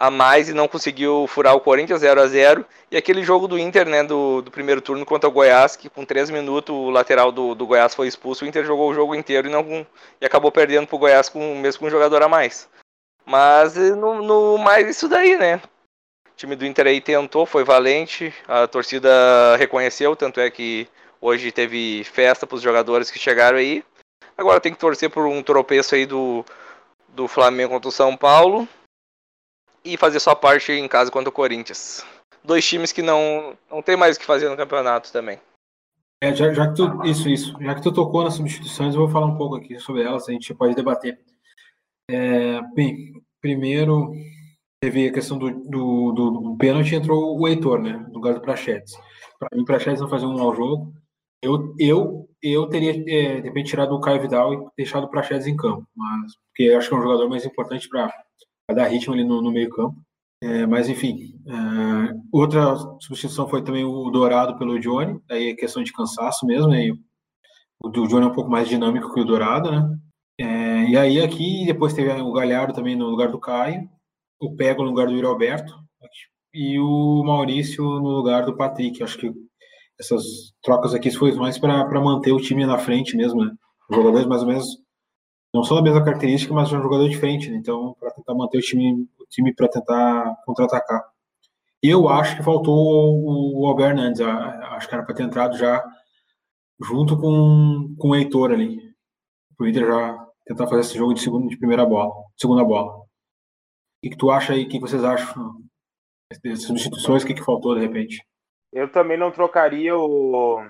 [0.00, 3.58] a mais e não conseguiu furar o Corinthians 0 a 0 E aquele jogo do
[3.58, 7.30] Inter, né, do, do primeiro turno contra o Goiás, que com 3 minutos o lateral
[7.30, 9.86] do, do Goiás foi expulso, o Inter jogou o jogo inteiro e, não,
[10.18, 12.66] e acabou perdendo pro Goiás com, mesmo com um jogador a mais.
[13.26, 15.60] Mas eh, no, no mais isso daí, né?
[16.26, 19.10] O time do Inter aí tentou, foi valente, a torcida
[19.58, 20.88] reconheceu, tanto é que
[21.20, 23.84] hoje teve festa para os jogadores que chegaram aí.
[24.36, 26.44] Agora tem que torcer por um tropeço aí do,
[27.08, 28.66] do Flamengo contra o São Paulo
[29.84, 32.04] e fazer sua parte em casa contra o Corinthians.
[32.42, 35.38] Dois times que não, não tem mais o que fazer no campeonato também.
[36.22, 37.56] É, já, já, que tu, isso, isso.
[37.60, 40.32] Já que tu tocou nas substituições, eu vou falar um pouco aqui sobre elas, a
[40.32, 41.18] gente pode debater.
[42.10, 44.12] É, bem, primeiro
[44.82, 48.40] teve a questão do, do, do, do pênalti, entrou o Heitor, né, no lugar do
[48.40, 48.94] Prachetes.
[49.38, 50.92] Para mim, o Prachetes não fazia um mau jogo.
[51.42, 55.46] Eu, eu, eu teria, é, de repente, tirado o Caio Vidal e deixado o Prachetes
[55.46, 58.12] em campo, mas porque eu acho que é um jogador mais importante para
[58.74, 59.96] dar ritmo ali no, no meio campo.
[60.42, 65.82] É, mas enfim, é, outra substituição foi também o Dourado pelo Johnny, aí é questão
[65.82, 66.92] de cansaço mesmo, aí
[67.82, 69.98] o do Johnny é um pouco mais dinâmico que o Dourado, né?
[70.40, 73.88] É, e aí aqui depois teve o Galhardo também no lugar do Caio,
[74.40, 75.74] o Pego no lugar do Alberto
[76.54, 79.02] e o Maurício no lugar do Patrick.
[79.02, 79.32] Acho que
[80.00, 83.52] essas trocas aqui foi mais para manter o time na frente mesmo, né?
[83.90, 84.66] Jogadores mais ou menos
[85.52, 87.58] não são da mesma característica, mas um jogador diferente, né?
[87.58, 91.04] então para tentar manter o time, o time para tentar contra-atacar.
[91.82, 93.96] Eu acho que faltou o, o Albert
[94.72, 95.84] acho que era para ter entrado já
[96.80, 98.80] junto com, com o Heitor ali,
[99.58, 103.00] o Inter já tentar fazer esse jogo de segundo, de primeira bola, segunda bola.
[103.00, 103.06] O
[104.02, 104.64] que, que tu acha aí?
[104.64, 105.56] O que vocês acham
[106.42, 107.22] dessas substituições?
[107.22, 108.24] O que, que faltou de repente?
[108.72, 110.64] Eu também não trocaria o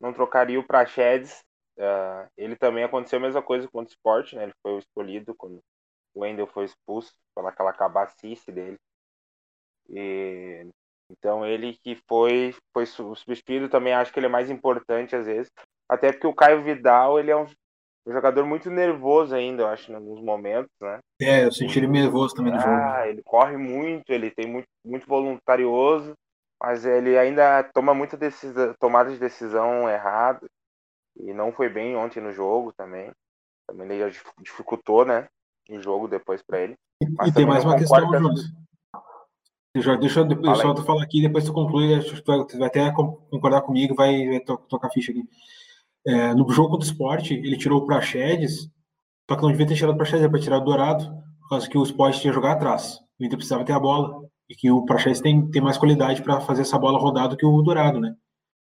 [0.00, 1.42] não trocaria o Praxedes
[1.78, 4.42] Uh, ele também aconteceu a mesma coisa com o esporte, né?
[4.42, 5.60] Ele foi o escolhido quando
[6.12, 8.76] o Wendel foi expulso pelaquela cabacice dele.
[9.88, 10.66] E,
[11.08, 15.50] então ele que foi foi substituído também acho que ele é mais importante às vezes,
[15.88, 17.46] até porque o Caio Vidal ele é um,
[18.06, 20.98] um jogador muito nervoso ainda, eu acho, em alguns momentos, né?
[21.22, 22.74] É, eu senti ele nervoso também no ah, jogo.
[22.74, 26.12] Ah, ele corre muito, ele tem muito muito voluntarioso,
[26.60, 30.46] mas ele ainda toma muita decisão, tomada de decisão errada
[31.16, 33.10] e não foi bem ontem no jogo também.
[33.66, 35.28] Também ele já dificultou, né?
[35.70, 36.76] O jogo depois para ele.
[37.16, 38.40] Mas e tem mais uma questão, Jonas.
[39.76, 42.90] Já, deixa eu só tu falar aqui, depois tu conclui, acho que tu vai, até
[42.90, 45.22] concordar comigo, vai, vai to, tocar ficha aqui.
[46.06, 48.68] É, no jogo do esporte, ele tirou o Praxedes,
[49.28, 51.04] só que não devia ter tirado o Praxedes, é para tirar o Dourado,
[51.40, 52.98] por causa que o esporte tinha jogar atrás.
[53.20, 56.40] O Inter precisava ter a bola, e que o Praxedes tem, tem mais qualidade para
[56.40, 58.14] fazer essa bola rodar do que o Dourado, né?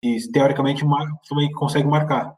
[0.06, 0.86] e teoricamente
[1.28, 2.36] também consegue marcar.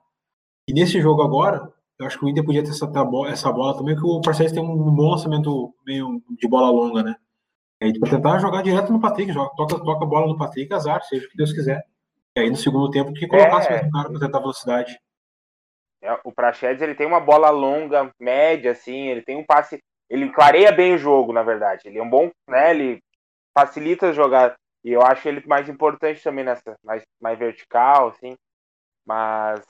[0.67, 2.89] E nesse jogo agora, eu acho que o Inter podia ter essa,
[3.30, 7.15] essa bola também, que o Parceiro tem um bom lançamento meio de bola longa, né?
[7.82, 11.04] aí para tentar jogar direto no Patrick, joga, toca, toca a bola no Patrick, azar,
[11.04, 11.84] seja o que Deus quiser.
[12.36, 13.71] E aí no segundo tempo que colocasse é...
[13.71, 15.00] mais um cara para tentar velocidade.
[16.02, 20.30] É, o Prachedes ele tem uma bola longa, média, assim, ele tem um passe, ele
[20.32, 21.84] clareia bem o jogo, na verdade.
[21.86, 22.71] Ele é um bom, né?
[22.71, 23.02] Ele
[23.58, 24.56] facilita jogar.
[24.84, 28.36] E eu acho ele mais importante também nessa, mais, mais vertical, assim.
[29.06, 29.65] Mas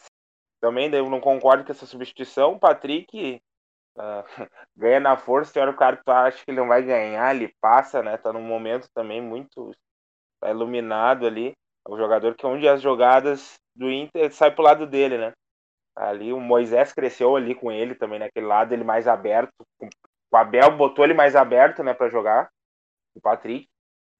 [0.59, 2.53] também eu não concordo com essa substituição.
[2.53, 3.39] O Patrick
[3.97, 4.23] uh,
[4.75, 7.33] ganha na força, tem hora o cara que tu acha que ele não vai ganhar,
[7.33, 8.17] ele passa, né?
[8.17, 9.73] Tá num momento também muito
[10.41, 11.53] tá iluminado ali.
[11.87, 15.33] É o jogador que onde as jogadas do Inter sai pro lado dele, né?
[15.95, 19.53] Ali o Moisés cresceu ali com ele também, naquele lado, ele mais aberto.
[20.31, 22.49] O Abel botou ele mais aberto, né, para jogar.
[23.15, 23.67] O Patrick.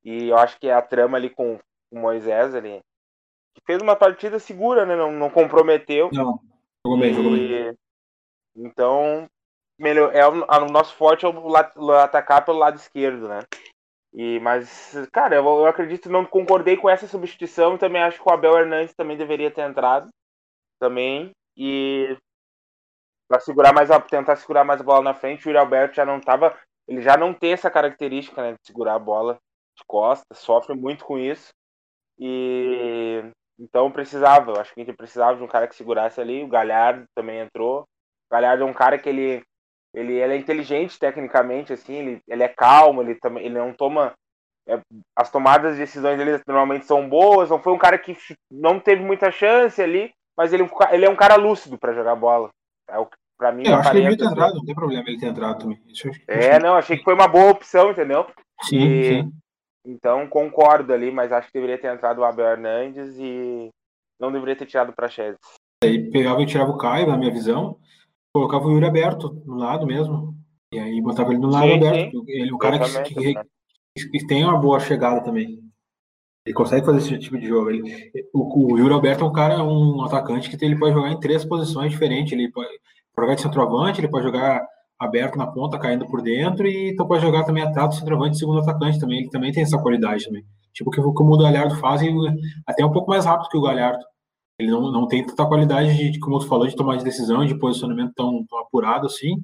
[0.07, 1.59] E eu acho que a trama ali com
[1.91, 2.79] o Moisés ali
[3.65, 4.95] fez uma partida segura, né?
[4.95, 6.09] Não, não comprometeu.
[6.13, 6.39] Não,
[6.85, 7.77] jogou bem, jogou bem.
[8.55, 9.29] Então,
[9.77, 13.41] melhor, é o, o, nosso forte é o, o, atacar pelo lado esquerdo, né?
[14.13, 18.31] E, mas, cara, eu, eu acredito, não concordei com essa substituição também acho que o
[18.31, 20.07] Abel Hernandes também deveria ter entrado
[20.79, 21.31] também.
[21.57, 22.17] E
[23.29, 26.05] para segurar mais a, tentar segurar mais a bola na frente, o Yuri Alberto já
[26.05, 29.37] não tava, ele já não tem essa característica, né, de segurar a bola
[29.77, 31.49] de costas, sofre muito com isso.
[32.19, 33.23] E
[33.59, 36.43] então precisava, eu acho que a gente precisava de um cara que segurasse ali.
[36.43, 37.81] O Galhardo também entrou.
[37.81, 39.43] O Galhardo é um cara que ele,
[39.93, 44.13] ele, ele é inteligente tecnicamente, assim, ele, ele é calmo, ele também ele não toma
[44.67, 44.79] é,
[45.15, 47.49] as tomadas de decisões dele normalmente são boas.
[47.49, 48.15] Não foi um cara que
[48.51, 52.49] não teve muita chance ali, mas ele, ele é um cara lúcido para jogar bola.
[52.89, 53.63] É o para mim.
[53.67, 55.79] É, eu acho que ele devia ter entrado, não tem problema ele ter entrado também.
[55.87, 58.25] Isso, é, não, achei que foi uma boa opção, entendeu?
[58.63, 59.31] Sim, e, sim.
[59.87, 63.69] Então concordo ali, mas acho que deveria ter entrado o Abel Hernandes e
[64.19, 65.39] não deveria ter tirado o Praxedes.
[65.81, 67.77] Aí pegava e tirava o Caio, na minha visão,
[68.33, 70.35] colocava o Yuri aberto no lado mesmo.
[70.73, 72.25] E aí botava ele no lado sim, aberto.
[72.25, 72.25] Sim.
[72.27, 75.59] Ele, o cara que, que, que, tem uma boa chegada também.
[76.45, 77.69] Ele consegue fazer esse tipo de jogo.
[77.69, 81.19] Ele, o, o Yuri Alberto é um cara, um atacante que ele pode jogar em
[81.19, 82.33] três posições diferentes.
[82.33, 82.69] Ele pode
[83.17, 84.67] jogar de centroavante, ele pode jogar
[84.99, 88.59] aberto na ponta, caindo por dentro, e então pode jogar também atrás do centroavante segundo
[88.59, 89.19] atacante também.
[89.19, 90.43] Ele também tem essa qualidade também.
[90.73, 92.01] Tipo que o Galhardo faz,
[92.65, 94.03] até um pouco mais rápido que o Galhardo.
[94.59, 97.57] Ele não, não tem tanta qualidade de, como tu falou, de tomar de decisão, de
[97.57, 99.35] posicionamento tão, tão apurado assim.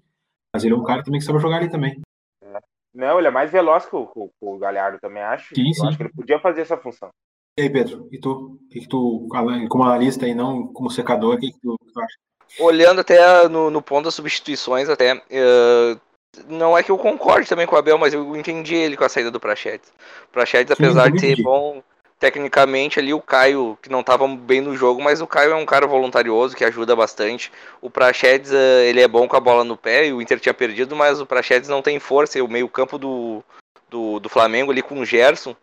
[0.51, 2.01] Mas ele é um cara também que sabe jogar ali também.
[2.41, 2.59] É.
[2.93, 5.53] Não, ele é mais veloz que o, que o Galhardo também, acho.
[5.53, 5.87] Sim, sim.
[5.87, 7.09] acho que ele podia fazer essa função.
[7.57, 8.07] E aí, Pedro?
[8.11, 8.59] E tu?
[8.71, 9.27] Que tu,
[9.69, 12.17] como analista e não como secador, o que tu acha?
[12.59, 15.15] Olhando até no, no ponto das substituições, até.
[15.15, 15.99] Uh,
[16.47, 19.09] não é que eu concorde também com o Abel, mas eu entendi ele com a
[19.09, 19.91] saída do Prachetes.
[20.31, 21.83] Prachetes, apesar de ser bom
[22.23, 25.65] tecnicamente ali o Caio, que não estava bem no jogo, mas o Caio é um
[25.65, 27.51] cara voluntarioso que ajuda bastante.
[27.81, 30.53] O Prachedes, eh, ele é bom com a bola no pé e o Inter tinha
[30.53, 32.37] perdido, mas o Prachedes não tem força.
[32.37, 33.43] E o meio-campo do,
[33.89, 35.53] do, do, Flamengo ali com o Gerson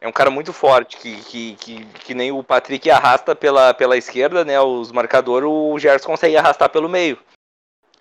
[0.00, 3.98] é um cara muito forte, que, que, que, que, nem o Patrick arrasta pela, pela
[3.98, 4.58] esquerda, né?
[4.58, 7.18] Os marcadores, o Gerson consegue arrastar pelo meio.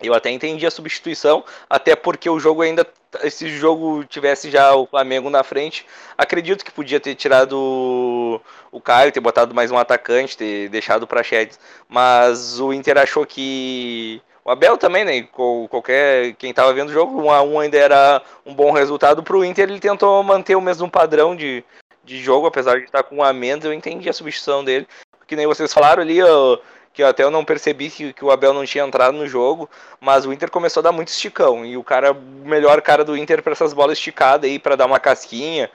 [0.01, 2.87] Eu até entendi a substituição, até porque o jogo ainda.
[3.29, 5.85] Se o jogo tivesse já o Flamengo na frente,
[6.17, 11.07] acredito que podia ter tirado o, Caio, ter botado mais um atacante, ter deixado o
[11.07, 11.59] Prachedes.
[11.87, 14.21] Mas o Inter achou que.
[14.45, 15.23] O Abel também, né?
[15.23, 16.33] Qualquer.
[16.35, 19.43] Quem estava vendo o jogo, 1 a 1 ainda era um bom resultado para o
[19.43, 19.69] Inter.
[19.69, 21.61] Ele tentou manter o mesmo padrão de,
[22.09, 23.63] de jogo, apesar de estar com um a menos.
[23.63, 24.87] Eu entendi a substituição dele.
[25.27, 26.59] Que nem vocês falaram ali, eu,
[26.91, 29.69] que até eu não percebi que, que o Abel não tinha entrado no jogo,
[30.01, 33.15] mas o Inter começou a dar muito esticão, e o cara, o melhor cara do
[33.15, 35.69] Inter para essas bolas esticadas aí, para dar uma casquinha,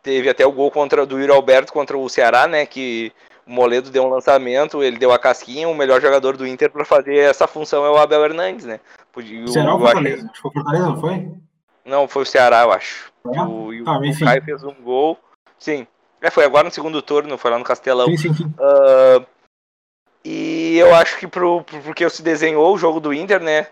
[0.00, 3.12] teve até o gol contra do Yuri Alberto contra o Ceará, né, que
[3.44, 6.84] o Moledo deu um lançamento, ele deu a casquinha, o melhor jogador do Inter para
[6.84, 8.78] fazer essa função é o Abel Hernandes, né.
[9.12, 10.24] Podia, Ceará ou Fortaleza?
[10.24, 11.28] Acho que foi Fortaleza, não foi?
[11.84, 13.12] Não, foi o Ceará, eu acho.
[13.34, 13.42] É?
[13.42, 15.18] O, ah, o Caio fez um gol,
[15.60, 15.86] sim,
[16.20, 18.06] é, foi agora no segundo turno, foi lá no Castelão.
[18.08, 18.44] Sim, sim, sim.
[18.44, 19.24] Uh,
[20.24, 23.68] e eu acho que pro, porque se desenhou o jogo do Inter, né?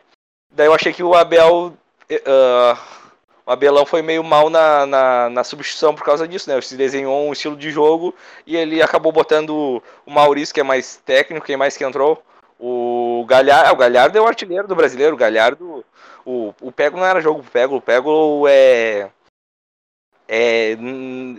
[0.50, 1.74] Daí eu achei que o Abel.
[2.10, 2.98] Uh,
[3.44, 6.60] o Abelão foi meio mal na, na, na, substituição por causa disso, né?
[6.60, 8.14] Se desenhou um estilo de jogo
[8.46, 12.22] e ele acabou botando o Maurício, que é mais técnico, quem mais que entrou.
[12.58, 15.14] O Galhardo, o Galhardo é o artilheiro do brasileiro.
[15.14, 15.84] O Galhardo.
[16.24, 19.08] O, o Pego não era jogo pro Pego, o Pego é
[20.28, 20.76] é,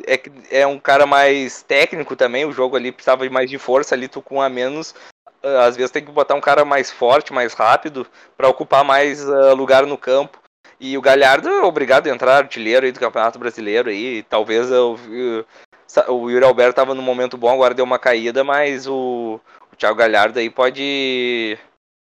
[0.08, 3.94] é, é um cara mais técnico também, o jogo ali precisava de mais de força,
[3.94, 4.96] ali tu com a menos,
[5.44, 9.24] ah, às vezes tem que botar um cara mais forte, mais rápido, para ocupar mais
[9.24, 10.40] uh, lugar no campo.
[10.80, 14.98] E o Galhardo é obrigado a entrar artilheiro aí do Campeonato Brasileiro aí, talvez eu,
[15.12, 15.46] eu,
[16.08, 19.40] o Yuri Alberto estava num momento bom, agora deu uma caída, mas o,
[19.72, 21.58] o Thiago Galhardo aí pode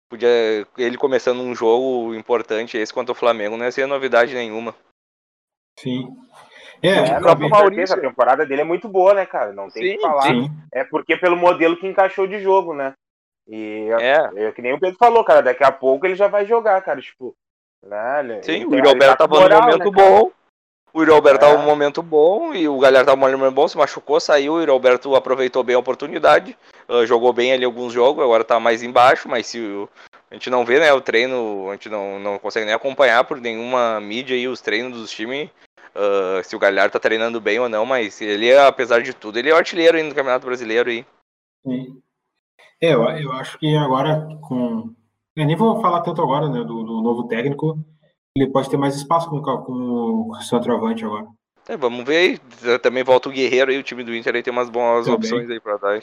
[0.10, 4.76] podia ele começando um jogo importante esse contra o Flamengo não ia ser novidade nenhuma.
[5.80, 6.08] Sim.
[6.88, 9.54] É, é o Maurício, a temporada dele é muito boa, né, cara?
[9.54, 10.24] Não tem sim, que falar.
[10.24, 10.50] Sim.
[10.71, 12.93] É porque pelo modelo que encaixou de jogo, né?
[13.48, 14.48] E é.
[14.48, 17.00] é que nem o Pedro falou, cara, daqui a pouco ele já vai jogar, cara.
[17.00, 17.36] Tipo,
[17.86, 18.41] né?
[18.41, 20.32] Sim, o Yuri tá tava num momento né, bom.
[20.93, 21.48] O Yuri Alberto é.
[21.50, 24.60] tava num momento bom e o Galhardo tava num momento bom, se machucou, saiu, o
[24.60, 28.82] Yuri Alberto aproveitou bem a oportunidade, uh, jogou bem ali alguns jogos, agora tá mais
[28.82, 29.89] embaixo, mas se o,
[30.32, 33.41] a gente não vê, né, o treino, a gente não, não consegue nem acompanhar por
[33.41, 35.50] nenhuma mídia aí os treinos dos times,
[35.96, 39.50] uh, se o Galhardo tá treinando bem ou não, mas ele, apesar de tudo, ele
[39.50, 41.06] é o artilheiro ainda do Campeonato Brasileiro aí.
[41.66, 42.02] Sim.
[42.82, 44.94] É, eu, eu acho que agora com.
[45.36, 47.78] Eu nem vou falar tanto agora, né, do, do novo técnico.
[48.38, 51.26] Ele pode ter mais espaço com, com o centroavante agora.
[51.68, 52.80] É, vamos ver aí.
[52.80, 55.18] Também volta o Guerreiro aí, o time do Inter aí tem umas boas Também.
[55.18, 56.02] opções aí pra dar.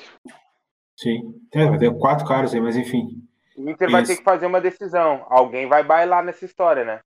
[0.99, 1.35] Sim.
[1.53, 3.23] É, vai ter quatro caras aí, mas enfim.
[3.57, 5.25] O Inter vai ter que fazer uma decisão.
[5.29, 7.01] Alguém vai bailar nessa história, né?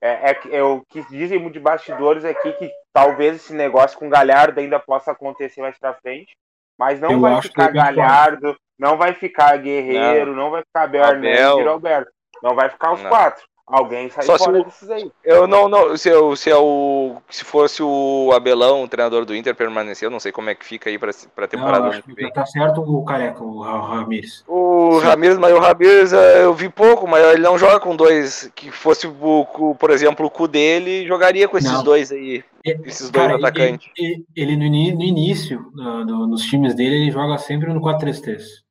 [0.00, 4.60] É, é, é, o que dizem de bastidores aqui que talvez esse negócio com Galhardo
[4.60, 6.36] ainda possa acontecer mais pra frente,
[6.78, 10.86] mas não eu vai ficar é Galhardo, não vai ficar Guerreiro, não, não vai ficar
[10.86, 12.10] Bernardo e Alberto.
[12.42, 13.08] Não vai ficar os não.
[13.08, 13.44] quatro.
[13.66, 15.10] Alguém sai Só se fora o- desses aí.
[15.24, 19.34] Eu não, não se, eu, se, é o, se fosse o Abelão, o treinador do
[19.34, 22.30] Inter, permanecer, eu não sei como é que fica aí pra, pra temporada Não, que
[22.32, 24.44] tá certo o careca, o Ra- Ramires.
[24.46, 25.06] O Sim.
[25.06, 28.50] Ramires, mas o Ramires eh, eu vi pouco, mas ele não joga com dois.
[28.54, 31.82] Que fosse, o, o- por exemplo, o cu dele, jogaria com esses Não.
[31.82, 32.44] dois aí.
[32.64, 33.88] Esses dois Cara, ele- atacantes.
[33.96, 37.80] Ele, ele no, ini- no início, no- no- nos times dele, ele joga sempre no
[37.80, 38.64] 4-3-3.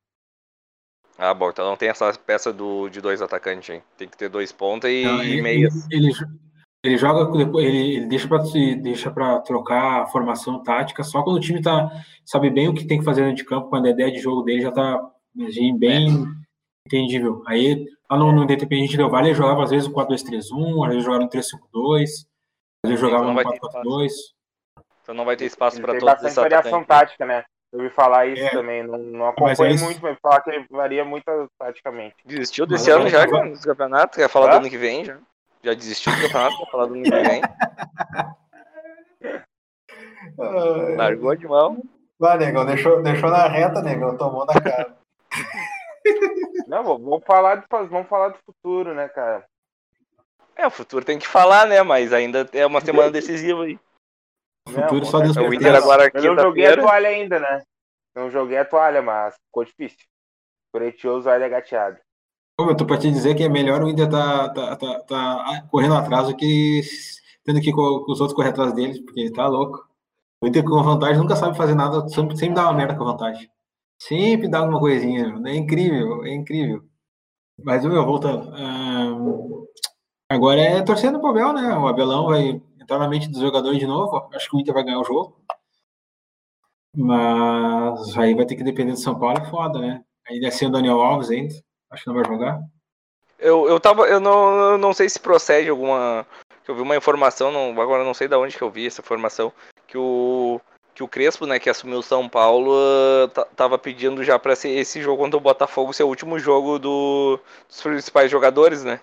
[1.17, 3.81] Ah, bom, então não tem essa peça do, de dois atacantes, hein?
[3.97, 5.87] Tem que ter dois pontas e, Não, e ele, meias.
[5.89, 6.25] ele, ele, jo-
[6.83, 8.39] ele joga, depois- ele, ele deixa para
[8.81, 11.89] deixa pra trocar a formação tática só quando o time tá,
[12.25, 14.41] sabe bem o que tem que fazer dentro de campo, quando a ideia de jogo
[14.43, 15.01] dele já tá
[15.47, 16.25] assim, bem
[16.85, 17.41] entendível.
[17.47, 21.05] Aí, lá no, no Independente Del Valle, ele jogava às vezes no 4-2-3-1, às vezes
[21.05, 22.25] jogava no 3-5-2,
[22.83, 24.11] às vezes jogava não no vai ter 4-4-2.
[25.01, 26.87] Então não vai ter espaço tem todos bastante esses variação atacantes.
[26.87, 27.43] tática, né?
[27.75, 28.51] Eu ouvi falar isso É.
[28.51, 28.83] também.
[28.83, 31.25] Não, não Mas acompanho é muito, mas falar que ele varia muito
[31.59, 32.15] taticamente.
[32.23, 34.15] Desistiu Mas desse agora ano já, cara, dos campeonatos?
[34.17, 34.51] Quer falar Hã?
[34.51, 35.17] do ano que vem já?
[35.61, 37.41] Já desistiu do campeonato, quer falar do ano que vem?
[40.95, 41.81] Largou de mão.
[42.17, 44.95] Vai, negão, deixou, deixou na reta, negão, tomou na cara.
[46.67, 49.43] Não, vou- vamos falar, de, vamos falar do futuro, né, cara?
[50.55, 51.83] É, o futuro tem que falar, né?
[51.83, 53.77] Mas ainda é uma semana decisiva aí.
[54.67, 55.53] O futuro Não, só Deus É o.
[55.53, 56.81] Inter agora Eu não joguei a quinta-feira.
[56.81, 57.61] toalha ainda, né?
[58.15, 59.99] Não joguei a toalha, mas ficou difícil.
[60.73, 61.97] Coretioso, olha gateado.
[62.59, 65.67] Ô, Eu tô pra te dizer que é melhor o Inter tá, tá, tá, tá
[65.69, 66.81] correndo atrás do que
[67.43, 69.85] tendo que os outros correr atrás deles, porque tá louco.
[70.41, 73.11] O Inter com vantagem nunca sabe fazer nada, sempre, sempre dá uma merda com a
[73.11, 73.49] vantagem.
[74.01, 76.83] Sempre dá alguma coisinha, é incrível, é incrível.
[77.63, 78.49] Mas, meu, voltando.
[78.53, 79.63] ahn,
[80.29, 81.77] agora é torcendo pro Abel, né?
[81.77, 84.29] O Abelão vai entrar na mente dos jogadores de novo.
[84.33, 85.41] Acho que o Inter vai ganhar o jogo.
[86.95, 90.01] Mas aí vai ter que depender do São Paulo, é foda, né?
[90.29, 91.53] Ainda sem o Daniel Alves ainda.
[91.91, 92.61] Acho que não vai jogar.
[93.37, 94.03] Eu, eu tava.
[94.07, 96.25] Eu não, eu não sei se procede alguma.
[96.67, 99.51] Eu vi uma informação, não, agora não sei de onde que eu vi essa informação.
[99.87, 100.61] Que o.
[100.93, 102.73] Que o Crespo, né, que assumiu o São Paulo,
[103.33, 107.37] ta- tava pedindo já ser esse jogo contra o Botafogo ser o último jogo do,
[107.67, 109.01] dos principais jogadores, né?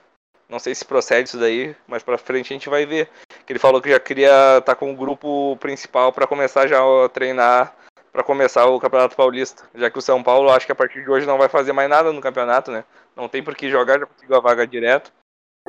[0.48, 3.10] Não sei se procede isso daí, mas pra frente a gente vai ver.
[3.46, 7.08] Que ele falou que já queria estar com o grupo principal pra começar já a
[7.08, 7.74] treinar
[8.12, 9.64] pra começar o Campeonato Paulista.
[9.74, 11.88] Já que o São Paulo acho que a partir de hoje não vai fazer mais
[11.88, 12.84] nada no campeonato, né?
[13.16, 15.12] Não tem por que jogar, já conseguiu a vaga direto.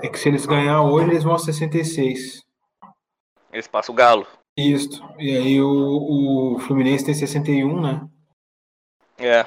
[0.01, 2.41] É que se eles ganhar hoje, eles vão a 66.
[3.51, 4.27] Eles passam o Galo.
[4.57, 5.03] Isso.
[5.17, 8.07] E aí o, o Fluminense tem 61, né?
[9.17, 9.45] É.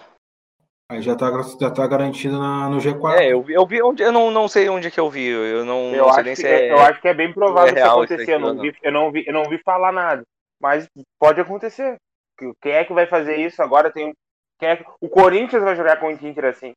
[0.88, 1.26] Aí já tá,
[1.60, 3.18] já tá garantido na, no G4.
[3.18, 4.02] É, eu vi, eu vi onde.
[4.04, 5.26] Eu não, não sei onde que eu vi.
[5.26, 6.72] Eu não, Eu não sei acho, nem que, se é.
[6.72, 8.34] eu acho que é bem provável é isso acontecer.
[8.34, 10.22] Eu não, vi, eu, não vi, eu não vi falar nada.
[10.60, 11.96] Mas pode acontecer.
[12.38, 13.90] Que- Quem é que vai fazer isso agora?
[13.90, 14.12] Tem
[14.60, 16.72] quem é que- o Corinthians vai jogar com o Inter assim.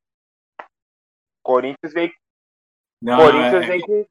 [1.43, 2.11] Corinthians veio,
[3.01, 4.05] Não, Corinthians é- veio com.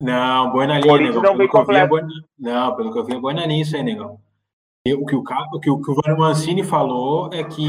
[0.00, 1.30] não, boi na linha, Corinthians negão.
[1.32, 1.88] não veio Pelo que eu vi, é completo.
[1.88, 2.26] boi na-
[2.68, 4.20] Não, pelo que eu vi, é boi na linha isso aí, negão.
[4.88, 7.66] O que o, ca- o que o, que o Vano Mancini falou é que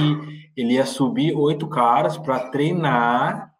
[0.55, 3.51] ele ia subir oito caras para treinar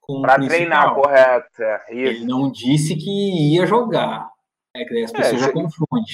[0.00, 1.60] com Pra o treinar, correto.
[1.60, 4.30] É, Ele não disse que ia jogar.
[4.76, 6.04] É que daí as pessoas já se- confundem.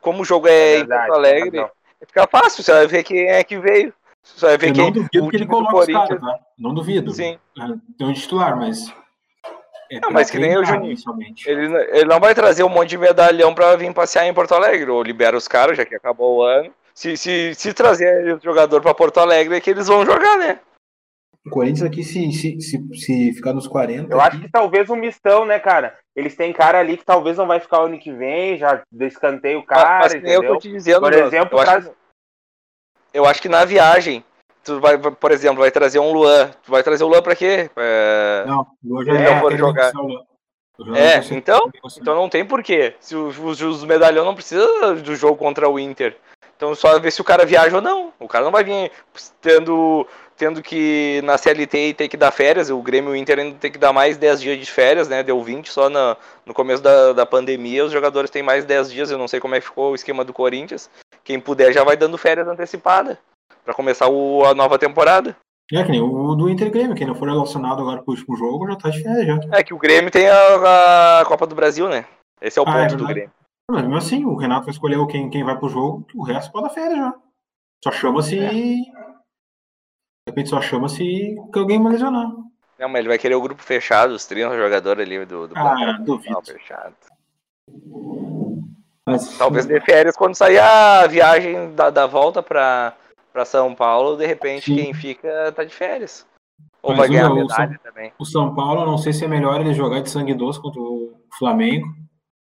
[0.00, 1.72] Como o jogo é, É em Porto Alegre, razão.
[2.06, 2.62] fica fácil.
[2.64, 3.92] Você vai ver quem é que veio.
[4.22, 6.38] Você vai ver Eu quem não duvido que ele coloque os caras, tá?
[6.58, 7.10] Não duvido.
[7.12, 7.38] Sim.
[7.98, 8.90] Tem um titular, mas.
[9.96, 10.96] É Não, pra mas que nem o Juninho.
[11.46, 14.90] Ele, ele não vai trazer um monte de medalhão pra vir passear em Porto Alegre.
[14.90, 16.72] Ou libera os caras, já que acabou o ano.
[16.94, 20.60] Se, se, se trazer o jogador pra Porto Alegre, é que eles vão jogar, né?
[21.46, 24.10] O Corinthians aqui, se, se, se, se ficar nos 40.
[24.12, 25.98] Eu acho aqui, que talvez um mistão, né, cara?
[26.16, 29.58] Eles têm cara ali que talvez não vai ficar o ano que vem, já descanteia
[29.58, 30.54] o cara, mas que nem eu entendeu?
[30.54, 31.92] tô te dizendo, Por exemplo, eu, acho,
[33.12, 34.24] eu acho que na viagem,
[34.64, 36.50] tu vai, por exemplo, vai trazer um Luan.
[36.64, 37.70] Tu vai trazer o Luan pra quê?
[37.76, 38.66] É, Não,
[39.02, 39.92] Eles é, não foram quero jogar.
[39.94, 40.22] Luan.
[40.78, 41.70] Luan É, então-.
[41.96, 42.94] Então não tem porquê.
[42.98, 46.16] Se os, os, os medalhão não precisa do jogo contra o Inter.
[46.56, 48.12] Então só ver se o cara viaja ou não.
[48.18, 48.90] O cara não vai vir
[49.40, 52.70] tendo, tendo que na CLT e ter que dar férias.
[52.70, 55.22] O Grêmio e o Inter ainda tem que dar mais 10 dias de férias, né?
[55.22, 57.84] Deu 20 só na, no começo da, da pandemia.
[57.84, 59.10] Os jogadores têm mais 10 dias.
[59.10, 60.88] Eu não sei como é que ficou o esquema do Corinthians.
[61.22, 63.18] Quem puder já vai dando férias antecipada.
[63.64, 65.36] Pra começar o, a nova temporada.
[65.72, 68.66] É que nem o do Inter Grêmio, quem não for relacionado agora pro último jogo
[68.66, 69.40] já tá de férias já.
[69.58, 72.04] É que o Grêmio tem a, a Copa do Brasil, né?
[72.40, 73.14] Esse é o Ah, é ponto do verdade.
[73.14, 73.32] Grêmio.
[73.70, 76.74] Mas mesmo assim, o Renato vai quem, quem vai pro jogo, o resto pode dar
[76.74, 77.14] férias já.
[77.82, 78.38] Só chama se.
[78.38, 78.50] É.
[78.50, 78.92] De
[80.28, 82.30] repente só chama se que alguém vai lesionar.
[82.78, 85.74] Não, mas ele vai querer o grupo fechado, os 30 jogadores ali do, do Ah,
[85.74, 86.42] plantel duvido.
[86.44, 86.94] fechado.
[89.06, 92.94] Mas, Talvez dê férias quando sair a viagem da, da volta pra,
[93.34, 94.76] pra São Paulo, de repente Sim.
[94.76, 96.24] quem fica tá de férias.
[96.80, 98.12] Ou Mas vai o ganhar meu, medalha também.
[98.16, 101.20] O São Paulo, não sei se é melhor ele jogar de sangue doce contra o
[101.36, 101.84] Flamengo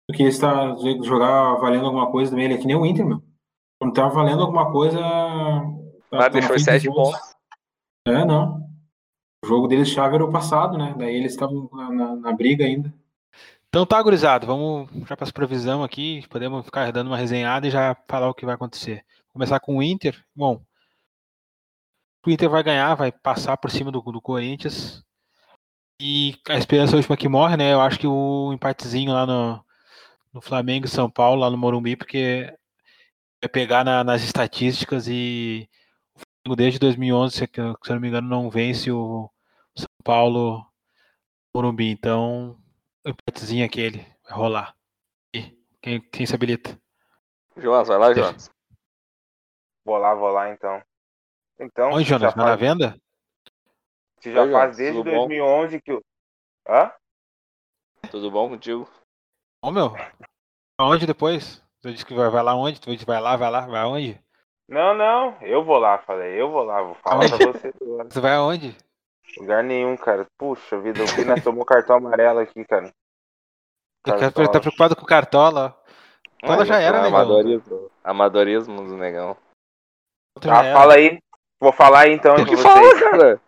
[0.09, 2.45] do que ele está jogar valendo alguma coisa também.
[2.45, 3.21] Ele é que nem o Inter, meu.
[3.79, 4.99] Quando tá valendo alguma coisa.
[4.99, 5.63] Tá,
[6.11, 7.19] Mas tá deixou sete pontos.
[8.07, 8.67] É, não.
[9.45, 10.95] O jogo deles chave era o passado, né?
[10.97, 12.91] Daí eles estavam na, na- na briga ainda.
[13.67, 17.69] Então tá, gurizado, vamos já para as previsão aqui, podemos ficar dando uma resenhada e
[17.69, 19.05] já falar o que vai acontecer.
[19.31, 20.19] Começar com o Inter.
[20.35, 20.59] Bom,
[22.25, 25.03] o Inter vai ganhar, vai passar por cima do, do Corinthians.
[26.01, 27.73] E a esperança é a última que morre, né?
[27.73, 29.63] Eu acho que o empatezinho lá no,
[30.33, 32.53] no Flamengo e São Paulo, lá no Morumbi, porque
[33.41, 35.69] vai pegar na- nas estatísticas e
[36.15, 39.29] o Flamengo desde 2011, se, se eu não me engano, não vence o
[39.77, 40.65] São Paulo
[41.53, 41.89] Morumbi.
[41.89, 42.57] Então,
[43.05, 44.75] o empatezinho aquele vai rolar.
[45.35, 46.79] E quem, quem se habilita?
[47.57, 48.49] Jonas, vai lá, Jonas.
[49.85, 50.81] Vou lá, vou lá então.
[51.59, 52.95] Então, Oi, Jonas, já vai na faz, venda?
[54.21, 55.17] se já Oi, faz desde tudo bom?
[55.27, 56.01] 2011 que o.
[56.67, 56.91] Hã?
[58.09, 58.89] Tudo bom contigo?
[59.61, 59.93] Ô, meu,
[60.79, 61.61] aonde depois?
[61.81, 62.79] Tu disse que vai, vai lá onde?
[62.79, 64.21] Tu disse vai lá, vai lá, vai aonde?
[64.67, 67.37] Não, não, eu vou lá, falei, eu vou lá, vou falar Aonde?
[67.37, 68.09] pra você agora.
[68.09, 68.77] Tu vai aonde?
[69.37, 70.27] Lugar nenhum, cara.
[70.37, 72.93] Puxa vida, o Pina tomou cartão amarelo aqui, cara.
[74.03, 74.51] Cartola.
[74.51, 75.77] tá preocupado com o Cartola?
[76.39, 77.19] Cartola já era, negão.
[77.19, 79.35] Amadorismo, amadorismo do negão.
[80.41, 80.79] Já Tá, era.
[80.79, 81.19] fala aí.
[81.59, 82.61] Vou falar então O com que vocês.
[82.73, 83.41] fala, cara?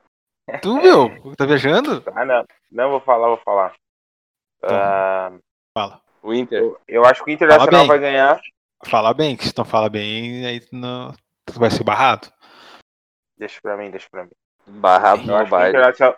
[0.61, 2.03] Tu, meu, tá viajando?
[2.13, 2.45] Ah, não.
[2.69, 3.73] Não, vou falar, vou falar.
[4.63, 5.31] Ah,
[5.73, 6.01] Fala.
[6.21, 6.59] O Inter.
[6.61, 8.41] eu, eu acho que o Internacional vai ganhar.
[8.85, 11.13] Fala bem, que se não fala bem, aí tu, não,
[11.45, 12.27] tu vai ser barrado.
[13.37, 14.31] Deixa pra mim, deixa pra mim.
[14.67, 15.69] Barrado Eu no acho, que o baile.
[15.69, 16.17] Internacional,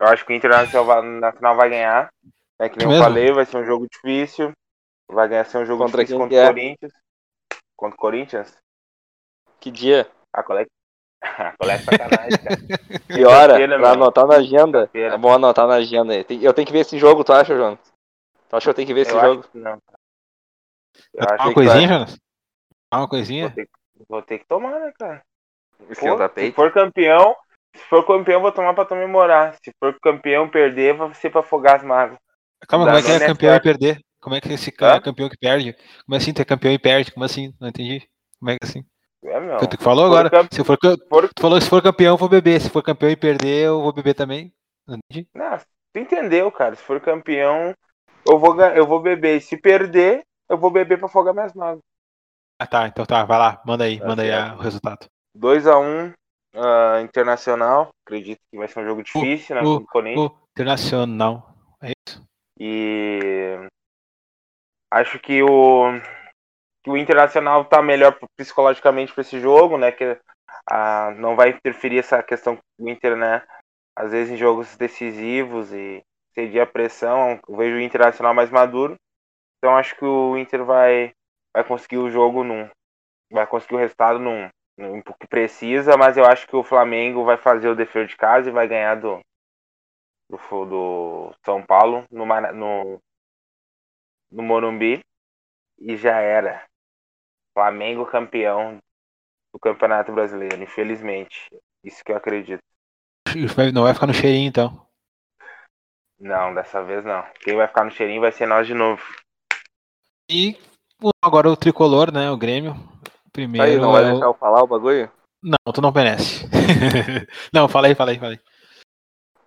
[0.00, 2.10] eu acho que o Internacional vai, nacional vai ganhar.
[2.58, 3.04] É que nem eu Mesmo?
[3.04, 4.52] falei, vai ser um jogo difícil.
[5.10, 6.46] Vai ganhar ser um jogo Contra difícil contra que o é?
[6.46, 6.92] Corinthians.
[7.76, 8.56] Contra o Corinthians?
[9.60, 10.10] Que dia?
[10.32, 10.66] Ah, qual é
[11.58, 12.60] qual é sacanagem, cara.
[13.10, 13.54] Que hora?
[13.54, 13.86] Pra meu.
[13.86, 14.88] anotar na agenda.
[14.94, 16.24] É bom anotar na agenda aí.
[16.42, 17.78] Eu tenho que ver esse jogo, tu acha, Jonas?
[18.48, 19.40] Tu acha que eu tenho que ver esse Eu jogo?
[19.40, 19.78] acho que não.
[21.14, 21.98] Eu Vai uma coisinha, vai.
[21.98, 22.10] Jonas?
[22.90, 23.46] Tomar uma coisinha?
[23.48, 25.22] Vou ter, que- vou ter que tomar, né, cara?
[25.78, 27.36] Pô, Esquenta se for campeão,
[27.74, 29.54] se for campeão, vou tomar pra comemorar.
[29.62, 32.18] Se for campeão perder, vai ser pra afogar as mágoas.
[32.68, 34.00] Calma, como é que é nome é campeão e perder?
[34.20, 35.00] Como é que é esse ca- Hã?
[35.00, 35.74] campeão que perde?
[36.04, 37.10] Como assim ter campeão e perde?
[37.12, 37.54] Como assim?
[37.58, 38.06] Não entendi.
[38.38, 38.84] Como é que é assim?
[39.22, 39.58] É, meu.
[39.58, 40.30] Tu que falou Se agora.
[40.30, 42.60] campe- Se for, for- tu falou se for campeão, eu vou beber.
[42.60, 44.52] Se for campeão e perder, eu vou beber também.
[44.86, 45.28] Não entendi.
[45.34, 46.74] Não, tu entendeu, cara.
[46.74, 47.74] Se for campeão,
[48.26, 49.36] eu vou, eu vou beber.
[49.36, 51.80] E se perder, eu vou beber pra afogar minhas mágoas.
[52.58, 52.86] Ah, tá.
[52.88, 53.24] Então tá.
[53.24, 53.60] Vai lá.
[53.64, 53.98] Manda aí.
[53.98, 54.58] Tá manda aí a- certo.
[54.58, 55.06] o resultado.
[55.36, 56.12] 2x1
[56.56, 57.90] ah, Internacional.
[58.06, 59.62] Acredito que vai ser um jogo difícil, né?
[59.62, 60.30] contra o Corinthians.
[60.30, 61.54] O Internacional.
[61.82, 62.22] É isso?
[62.58, 63.58] E
[64.90, 65.84] acho que o,
[66.82, 69.92] que o Internacional tá melhor psicologicamente para esse jogo, né?
[69.92, 70.18] Que
[70.70, 73.42] ah, não vai interferir essa questão do Inter, né?
[73.96, 76.02] Às vezes em jogos decisivos e
[76.34, 77.40] ceder a pressão.
[77.48, 78.96] Eu vejo o Internacional mais maduro.
[79.58, 81.12] Então acho que o Inter vai,
[81.54, 82.68] vai conseguir o jogo num.
[83.30, 87.36] Vai conseguir o resultado num, num que precisa, mas eu acho que o Flamengo vai
[87.36, 89.20] fazer o dever de casa e vai ganhar do,
[90.28, 93.00] do, do São Paulo no, no,
[94.32, 95.00] no Morumbi
[95.78, 96.69] e já era.
[97.64, 98.78] Flamengo campeão
[99.52, 101.46] do Campeonato Brasileiro, infelizmente.
[101.84, 102.62] Isso que eu acredito.
[103.74, 104.86] Não vai ficar no cheirinho, então.
[106.18, 107.22] Não, dessa vez não.
[107.40, 109.02] Quem vai ficar no cheirinho vai ser nós de novo.
[110.30, 110.56] E
[111.22, 112.30] agora o tricolor, né?
[112.30, 112.74] O Grêmio.
[113.30, 113.66] Primeiro.
[113.66, 115.12] Aí, não vai é o- deixar eu falar o bagulho?
[115.42, 116.46] Não, tu não merece.
[117.52, 118.40] não, fala aí, fala aí, fala aí.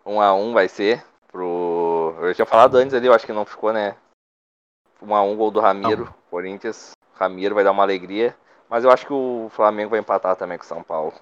[0.06, 2.16] 1 a 1 vai ser pro.
[2.22, 3.98] Eu tinha falado antes ali, eu acho que não ficou, né?
[5.02, 6.92] 1 a 1 gol do Ramiro, Corinthians.
[7.14, 8.36] Ramiro vai dar uma alegria.
[8.70, 11.14] Mas eu acho que o Flamengo vai empatar também com o São Paulo.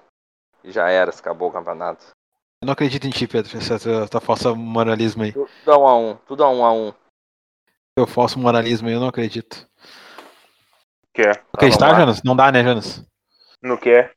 [0.64, 2.06] E já era, se acabou o campeonato.
[2.62, 3.56] Eu não acredito em ti, Pedro.
[3.58, 5.32] Essa tua, falsa moralismo aí.
[5.32, 6.94] Tudo a 1 a 1 tudo a 1 a 1
[7.98, 9.68] Teu falso moralismo aí, eu não acredito.
[11.12, 11.30] Que é?
[11.52, 11.94] Acreditar.
[11.98, 12.22] Jonas?
[12.22, 13.04] Não dá, né, Jonas?
[13.60, 14.12] No que é?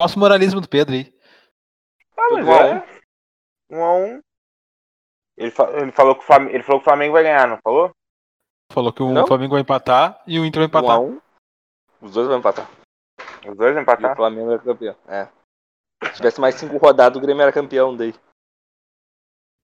[0.00, 1.12] Falso moralismo do Pedro aí.
[2.16, 3.00] Ah, Tudo mas um a é.
[3.70, 4.20] Um a um.
[5.36, 7.58] Ele, fa- ele, falou que o Flamengo, ele falou que o Flamengo vai ganhar, não
[7.62, 7.90] falou?
[8.74, 9.24] Falou que o Não.
[9.26, 11.00] Flamengo vai empatar e o Inter vai 1 a empatar.
[11.00, 11.20] 1
[12.02, 12.68] Os dois vão empatar.
[13.46, 14.16] Os dois vão E o empatar?
[14.16, 14.96] Flamengo é campeão.
[15.06, 15.28] É.
[16.08, 18.12] Se tivesse mais cinco rodadas, o Grêmio era campeão daí.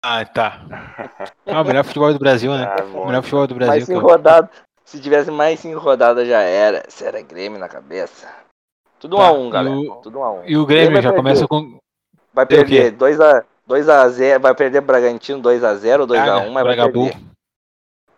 [0.03, 0.61] Ah, tá.
[1.45, 2.63] Ah, o melhor futebol do Brasil, né?
[2.65, 3.85] Ah, O melhor futebol do mais Brasil.
[3.87, 4.49] cinco que eu- rodadas.
[4.85, 6.83] Se tivesse mais cinco rodadas já era.
[6.89, 8.31] Se era Grêmio na cabeça.
[8.99, 9.75] Tudo 1 Tá, a 1 e galera.
[9.75, 11.17] o- Tudo 1 a 1 E o Grêmio vai já perder.
[11.17, 11.79] começa com.
[12.33, 16.21] Vai perder 2 a 2 a 0, vai perder Bragantino 2 a 0 ou 2
[16.21, 17.09] a 1, mas vai Bragabu.
[17.09, 17.34] perder.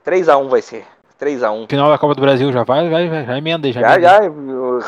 [0.08, 0.88] 3 a 1 vai ser.
[1.20, 1.68] 3 a 1.
[1.68, 4.20] Final da Copa do Brasil já vai, vai, vai, já emenda aí, já, Já já,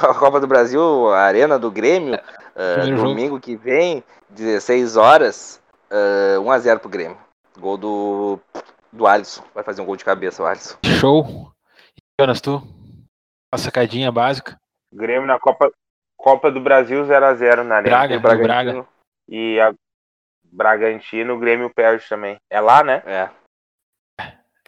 [0.09, 2.17] a Copa do Brasil, a Arena do Grêmio,
[2.59, 7.17] Uh, Primeiro domingo que vem, 16 horas, uh, 1x0 pro Grêmio.
[7.57, 8.39] Gol do,
[8.91, 9.41] do Alisson.
[9.55, 10.78] Vai fazer um gol de cabeça o Alisson.
[10.99, 11.51] Show.
[12.20, 12.61] Jonas, tu?
[13.53, 14.57] Uma sacadinha básica.
[14.93, 15.72] Grêmio na Copa,
[16.17, 17.95] Copa do Brasil 0x0 na Arena.
[17.95, 18.47] Braga, Bragantino.
[18.47, 18.88] Braga.
[19.30, 19.74] E a
[20.51, 22.38] Bragantino, o Grêmio perde também.
[22.49, 23.01] É lá, né?
[23.05, 23.30] É.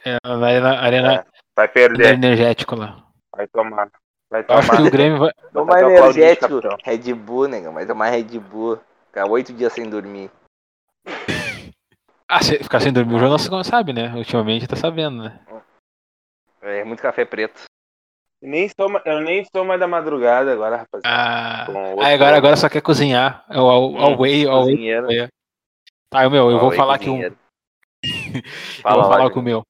[0.06, 0.18] É,
[0.60, 1.26] na arena, É.
[1.56, 2.14] Vai perder.
[2.14, 3.04] energético lá.
[3.36, 3.90] Vai tomar.
[4.30, 4.88] Vai Eu acho que tomar.
[4.88, 5.32] o Grêmio vai.
[5.54, 6.60] Toma Vai energético.
[6.84, 7.72] Red Bull, nega.
[7.72, 8.80] Vai tomar Red Bull.
[9.08, 10.32] Ficar oito dias sem dormir.
[12.28, 14.14] Ah, se ficar sem dormir, o Jonas não sabe, né?
[14.16, 15.40] Ultimamente tá sabendo, né?
[16.62, 17.64] É muito café preto.
[18.42, 21.08] Nem sou, eu nem sou mais da madrugada agora, rapaziada.
[21.08, 21.66] Ah,
[22.00, 23.46] ah, agora, agora só quer cozinhar.
[23.50, 25.30] É o Away, Away.
[26.10, 27.22] Tá, meu, eu vou falar que um.
[28.82, 29.64] Fala vou falar com o meu.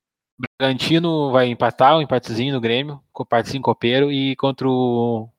[0.60, 5.30] Bragantino vai empatar, um empatezinho no Grêmio, com empatezinho copeiro, e contra o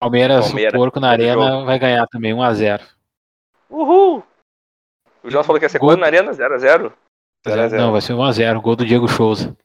[0.00, 2.80] Palmeiras, Palmeiras, o porco na arena, vai ganhar também, 1x0.
[3.68, 4.22] Uhul!
[5.22, 6.32] O João falou que ia ser Gol- na Arena?
[6.32, 6.92] 0x0?
[7.46, 7.82] 0 a 0.
[7.82, 9.56] Não, vai ser 1x0, gol do Diego Souza.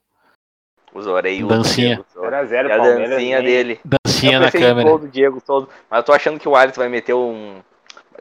[0.94, 1.48] Os orelhos.
[1.48, 1.98] Dancinha.
[1.98, 2.30] do Diego Souza.
[2.30, 3.80] 0x0, E a dancinha nem- dele.
[3.86, 4.90] Dancinha na câmera.
[4.90, 7.62] gol do Diego Souza, mas eu tô achando que o Alisson vai meter um.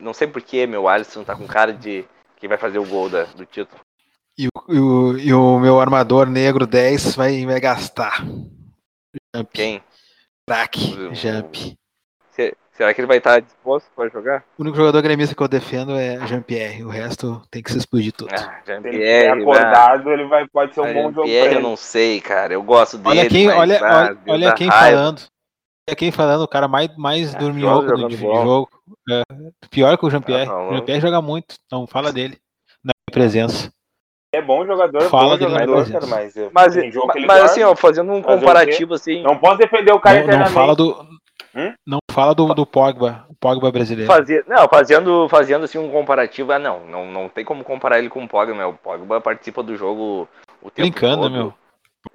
[0.01, 2.05] Não sei porquê, meu Alisson tá com cara de
[2.37, 3.81] que vai fazer o gol da- do título.
[4.39, 8.25] E o, e o- e o meu armador negro 10 vai, vai gastar.
[9.35, 9.51] Jump.
[9.53, 9.83] Quem?
[10.49, 10.95] Crack.
[10.95, 11.77] O- Jump.
[12.31, 14.45] Se- Será que ele vai estar disposto para jogar?
[14.59, 16.83] O único jogador gremista que eu defendo é Jean-Pierre.
[16.83, 18.31] O resto tem que se explodir tudo.
[18.33, 18.49] Ah, Se ele
[18.89, 19.43] estiver Jean-Pierre.
[19.43, 22.55] acordado, ele vai, pode ser um ah, bom jogo pra Jean-Pierre eu não sei, cara.
[22.55, 23.21] Eu gosto dele.
[23.21, 24.97] olha quem, mas, olha, ah, olha, olha quem raiva.
[24.99, 25.23] falando.
[25.89, 28.69] Olha quem falando, o cara mais, mais Ah, dorminhoco joga do, de jogo.
[29.11, 29.23] É,
[29.69, 30.45] pior que o Jean-Pierre.
[30.45, 30.75] Ah, tá o louco.
[30.77, 32.39] Jean-Pierre joga muito, então fala dele.
[32.83, 33.71] Na minha presença.
[34.35, 37.51] É bom jogador, Fala bom jogador, cara, mas, Mas, tem jogo que ele mas dorme.
[37.51, 39.23] assim, ó, fazendo um comparativo assim.
[39.23, 41.07] Não posso defender o cara Não, não fala do.
[41.55, 41.75] Hum?
[41.87, 44.11] Não fala do, do Pogba, o Pogba brasileiro.
[44.11, 48.09] Fazer, não, fazendo, fazendo assim um comparativo, ah, não, não, não tem como comparar ele
[48.09, 48.71] com o Pogba, meu.
[48.71, 50.27] O Pogba participa do jogo
[50.63, 51.55] o tempo Brincando, todo meu?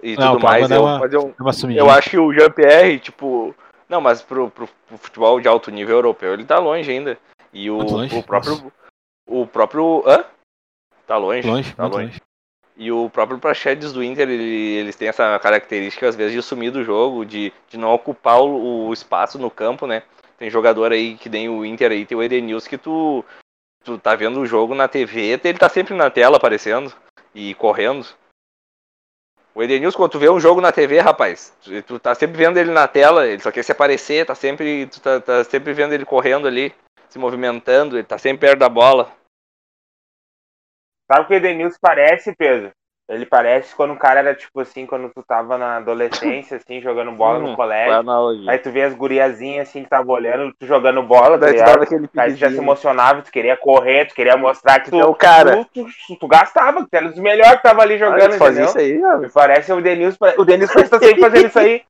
[0.02, 0.72] e Não, tudo mais.
[0.72, 1.36] Eu, uma- mas eu,
[1.70, 3.54] É eu acho que o Jean-Pierre, tipo,
[3.88, 7.16] não, mas pro, pro, pro futebol de alto nível europeu ele tá longe ainda.
[7.54, 8.72] E o, o próprio, nossa.
[9.28, 10.26] o próprio, hã?
[11.08, 12.06] Tá longe, longe, tá longe.
[12.08, 12.22] longe.
[12.76, 16.70] E o próprio Praxedes do Inter, ele- eles têm essa característica, às vezes, de sumir
[16.70, 20.04] do jogo, de, de não ocupar o, o espaço no campo, né?
[20.38, 23.26] Tem jogador aí que nem o Inter aí, tem o Edenilson que tu,
[23.84, 26.94] tu tá vendo o jogo na TV, ele tá sempre na tela aparecendo
[27.34, 28.06] e correndo.
[29.56, 32.58] O Edenilson, quando tu vê um jogo na TV, rapaz, tu, tu tá sempre vendo
[32.58, 35.94] ele na tela, ele só quer se aparecer, tá sempre, tu tá, tá sempre vendo
[35.94, 36.72] ele correndo ali,
[37.10, 39.12] se movimentando, ele tá sempre perto da bola.
[41.08, 42.72] Sabe o que o Edenilson parece, Pedro?
[43.10, 47.14] Ele parece quando o cara era tipo assim, quando tu tava na adolescência, assim, jogando
[47.14, 48.04] bola Hum, no colégio.
[48.50, 51.60] Aí tu vê as guriazinhas assim que tava olhando, tu jogando bola, tá Daí tu
[51.60, 51.72] ligado?
[51.72, 54.98] dava aquele Aí tu já se emocionava, tu queria correr, tu queria mostrar que tu,
[54.98, 55.66] Tu é o cara.
[55.74, 58.38] tu, tu, tu gastava, que tu era dos melhores que tava ali Ah, jogando, tu
[58.40, 59.30] fazia isso aí, ó.
[59.34, 60.18] Parece o Denilson.
[60.38, 61.82] O Denilson tá sempre fazendo isso aí.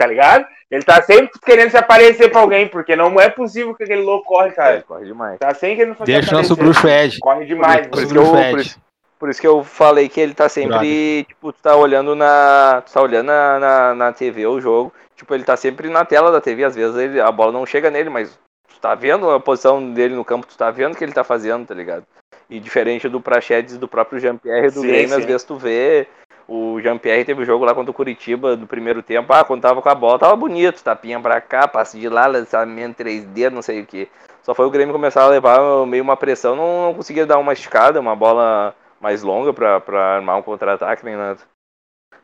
[0.00, 0.46] Tá ligado?
[0.70, 4.28] Ele tá sempre querendo se aparecer pra alguém, porque não é possível que aquele louco
[4.28, 4.82] corre, É, cara.
[4.88, 5.38] corre demais.
[5.38, 7.18] Tá sempre querendo fazer Deixa o nosso bruxo Ed.
[7.18, 7.86] Corre demais.
[7.86, 8.80] Por Nosso isso, que eu, por, isso,
[9.18, 12.82] por isso que eu falei que ele tá sempre, tipo, tu tá olhando na.
[12.86, 14.90] Tu tá olhando na, na, na TV o jogo.
[15.14, 17.90] Tipo, ele tá sempre na tela da TV, às vezes ele, a bola não chega
[17.90, 18.30] nele, mas
[18.70, 21.22] tu tá vendo a posição dele no campo, tu tá vendo o que ele tá
[21.22, 22.06] fazendo, tá ligado?
[22.48, 25.26] E diferente do Prachedes do próprio Jean-Pierre do Sim, Grêmio, às sim.
[25.26, 26.08] vezes tu vê.
[26.52, 29.32] O Jean-Pierre teve o jogo lá contra o Curitiba do primeiro tempo.
[29.32, 30.82] Ah, quando tava com a bola, tava bonito.
[30.82, 34.08] Tapinha pra cá, passe de lá, lançamento 3D, não sei o que.
[34.42, 37.52] Só foi o Grêmio começar a levar meio uma pressão, não, não conseguia dar uma
[37.52, 41.38] esticada, uma bola mais longa pra, pra armar um contra-ataque nem nada.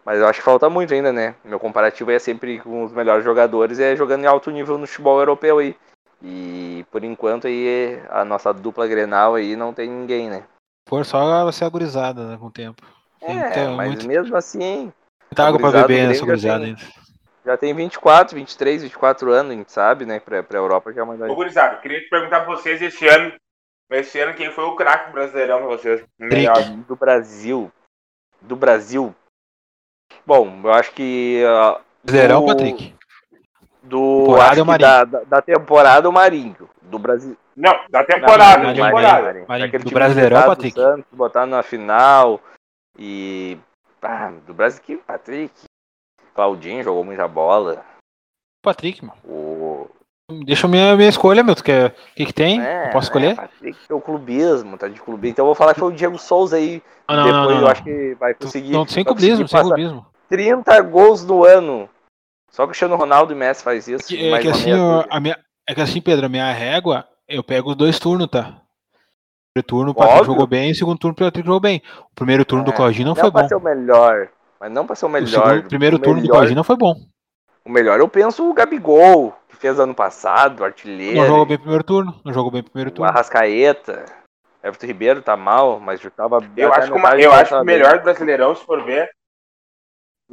[0.05, 1.37] Mas eu acho que falta muito ainda, né?
[1.45, 5.21] Meu comparativo é sempre com os melhores jogadores, é jogando em alto nível no futebol
[5.21, 5.77] europeu aí.
[6.21, 10.43] E por enquanto aí a nossa dupla Grenal aí não tem ninguém, né?
[10.89, 12.83] For só ser agorizada, né, com o tempo.
[13.21, 14.93] É, muita- mas muito- mesmo assim,
[15.31, 16.81] Muita água pra gurizada beber nessa tem- ainda.
[17.45, 20.21] já tem 24, 23, 24 anos, a gente sabe, né?
[20.21, 23.33] Pra, pra Europa já é uma Ô, gurizada, queria te perguntar pra vocês esse ano.
[23.91, 26.03] Esse ano, quem foi o craque brasileirão pra vocês?
[26.19, 26.57] Melhor.
[26.89, 27.71] do Brasil.
[28.41, 29.15] Do Brasil.
[30.27, 31.43] Bom, eu acho que
[32.05, 32.95] Brasileirão, do- Patrick.
[33.83, 36.69] do Temporada acho da, da, da temporada o Marinho.
[36.83, 37.37] Do Brasil.
[37.57, 39.23] Não, da temporada, da Marinho, temporada.
[39.23, 39.47] Marinho.
[39.49, 39.79] Marinho.
[39.85, 40.81] Do Brasileirão, do Patrick.
[40.81, 42.41] Santos, botar na final.
[42.99, 43.59] E.
[44.47, 45.53] Do Brasil que Patrick.
[46.35, 47.85] Claudinho jogou muita bola.
[48.63, 49.19] Patrick, mano.
[49.25, 49.89] O.
[50.45, 51.55] Deixa a minha, minha escolha, meu.
[51.55, 52.61] O que, que tem?
[52.61, 53.37] É, Posso É, escolher?
[53.37, 55.33] Patrick é o clubismo, tá de clubismo.
[55.33, 56.83] Então eu vou falar que foi o Diego Souza aí.
[57.07, 57.61] Ah, não, Depois não, não.
[57.63, 58.73] eu acho que vai conseguir.
[58.73, 60.07] Não, sem clubismo, sem clubismo.
[60.29, 61.89] 30 gols no ano.
[62.51, 64.09] Só o Cristiano Ronaldo e Messi faz isso.
[64.09, 64.73] Que, é que assim,
[65.21, 65.39] minha,
[65.69, 68.61] É que assim, Pedro, a minha régua, eu pego os dois turnos, tá?
[69.57, 70.33] Primeiro turno o Patrick Óbvio.
[70.35, 71.83] jogou bem, o segundo turno o Patrick jogou bem.
[72.11, 73.49] O primeiro turno do É, Claudinho não, Não foi bom.
[73.49, 74.29] ser o melhor.
[74.61, 75.29] Mas não pra ser o O, melhor.
[75.29, 76.95] segundo, o primeiro O turno do melhor- Claudinho não foi bom.
[77.65, 81.17] O melhor eu penso o Gabigol, que fez ano passado, artilheiro.
[81.21, 82.21] Não jogou bem o primeiro turno.
[82.25, 83.11] Não jogou bem o primeiro O turno.
[83.11, 84.05] Arrascaeta.
[84.63, 87.33] Everton Ribeiro tá mal, mas já tava Eu acho que, o a ma- metade eu
[87.33, 89.09] acho que o melhor do Brasileirão, se for ver,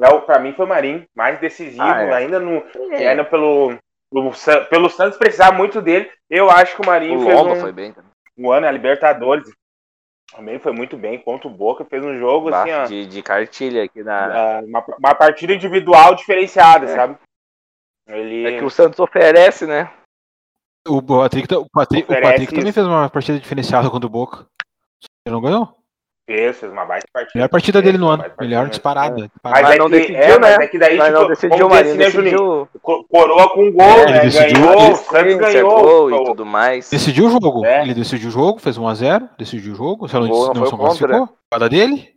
[0.02, 2.14] é o- pra mim foi o Marinho, mais decisivo, Ah, é.
[2.14, 3.78] ainda, no, É, ainda pelo,
[4.12, 4.32] pelo,
[4.70, 6.10] pelo Santos precisar muito dele.
[6.30, 8.10] Eu acho que o Marinho o fez Lomba um, foi bem também.
[8.38, 9.52] Um ano, a Libertadores.
[10.36, 13.84] Também foi muito bem contra o Boca, fez um jogo assim, ó, de, de cartilha
[13.84, 14.62] aqui na.
[14.66, 16.96] uma, uma partida individual diferenciada, É.
[16.96, 17.18] sabe?
[18.08, 19.94] Ele É que o Santos oferece, né?
[20.88, 24.46] O Patrick, o Patrick, o Patrick também fez uma partida diferenciada contra o Boca.
[25.26, 25.83] Ele não ganhou?
[26.26, 27.32] Fez, fez uma baita partida.
[27.36, 28.26] Melhor partida dele no ano.
[28.40, 29.16] Melhor disparada.
[29.16, 29.62] Mas, disparada.
[29.62, 30.64] Mas é não que, decidiu, é, mas né?
[30.64, 32.68] é que daí, Mas tipo, não decidiu, Marinho assim, né, Juninho?
[32.74, 33.06] decidiu.
[33.10, 34.12] Coroa com gol, É, né?
[34.12, 36.12] ele decidiu ganhou, o Santos ganhou.
[36.12, 36.90] e tudo mais.
[36.90, 37.66] Decidiu o jogo.
[37.66, 37.82] É.
[37.82, 40.08] Ele decidiu o jogo, fez 1x0, decidiu o jogo.
[40.08, 41.08] Se O não, gol não não, foi se contra.
[41.08, 41.70] classificou.
[41.70, 42.14] Dele?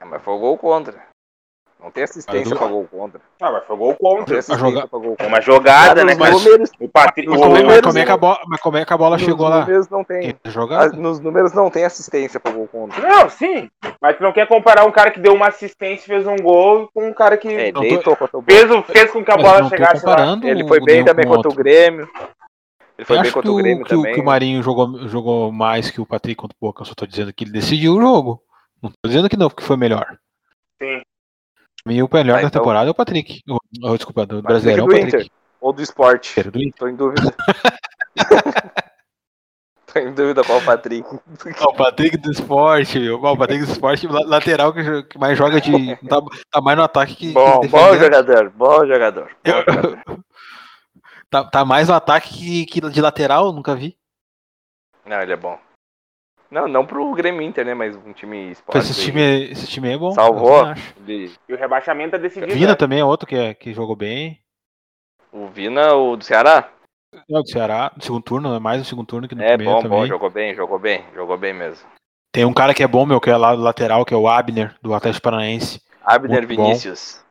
[0.00, 1.13] É, mas foi o gol contra.
[1.84, 3.20] Não tem assistência do- pra gol contra.
[3.42, 4.38] Ah, mas foi gol Não tem contra.
[4.38, 5.26] assistência joga- pra gol É contra.
[5.28, 6.30] uma jogada, né, Nos cara?
[6.32, 7.26] números, O Patri...
[7.26, 8.92] Mas o- como, é- mas números, como é que a bola, mas como é que
[8.92, 9.60] a bola nos chegou lá?
[9.60, 10.34] números não tem.
[10.70, 13.06] Ah, Nos números não tem assistência pra gol contra.
[13.06, 13.68] Não, sim.
[14.00, 16.88] Mas tu não quer comparar um cara que deu uma assistência e fez um gol
[16.94, 18.52] com um cara que É, tô- deitou contra o Boca.
[18.54, 20.38] fez, o- fez com que a Mas bola tô chegasse lá.
[20.42, 21.54] Ele foi o bem também com o contra o.
[21.54, 22.08] Grêmio.
[22.96, 24.14] Ele foi Eu bem acho que contra o o, Grêmio que, o- também.
[24.14, 26.80] que o Marinho jogou, jogou mais que o Patrick contra o Boca.
[26.82, 28.40] Eu só tô dizendo que ele decidiu o jogo.
[28.82, 30.16] Não tô dizendo que não, que foi melhor.
[30.82, 31.02] Sim.
[31.86, 33.42] Mim, o melhor Ah, da então- temporada é o Patrick.
[33.48, 33.58] O-
[33.90, 35.16] o- desculpa, do Patrick Brasileirão é o do Patrick.
[35.16, 35.30] Inter.
[35.60, 36.40] Ou do esporte.
[36.40, 36.58] Era do.
[36.78, 37.34] Tô em dúvida.
[39.92, 41.06] Tô em dúvida qual o Patrick.
[41.62, 45.94] O Patrick do esporte, O Patrick do esporte, la- lateral que, que mais joga de.
[46.08, 46.20] Tá,
[46.50, 47.28] tá mais no ataque que.
[47.28, 48.00] que Bom, bom defendendo.
[48.00, 49.30] jogador, bom jogador.
[49.44, 49.98] bom jogador.
[51.30, 53.96] Tá, tá mais no ataque que, que de lateral, nunca vi.
[55.04, 55.58] Não, ele é bom.
[56.50, 57.74] Não, não pro Grêmio Inter, né?
[57.74, 58.78] Mas um time esporte.
[58.78, 59.06] Esse aí.
[59.06, 60.12] time, esse time é bom.
[60.12, 60.64] Salvou.
[61.06, 62.52] E o rebaixamento é decidido.
[62.52, 62.74] Vina né?
[62.74, 64.40] também é outro que, é- que jogou bem.
[65.32, 66.70] O Vina, o do Ceará?
[67.12, 69.56] É o do Ceará, no segundo turno, é mais no segundo turno que no É
[69.56, 69.98] primeiro bom, também.
[70.00, 71.86] bom, jogou bem, jogou bem, jogou bem mesmo.
[72.32, 74.28] Tem um cara que é bom, meu, que é lá do lateral, que é o
[74.28, 75.80] Abner, do Atlético Paranaense.
[76.04, 76.64] Abner Muito bom.
[76.66, 77.24] Vinícius.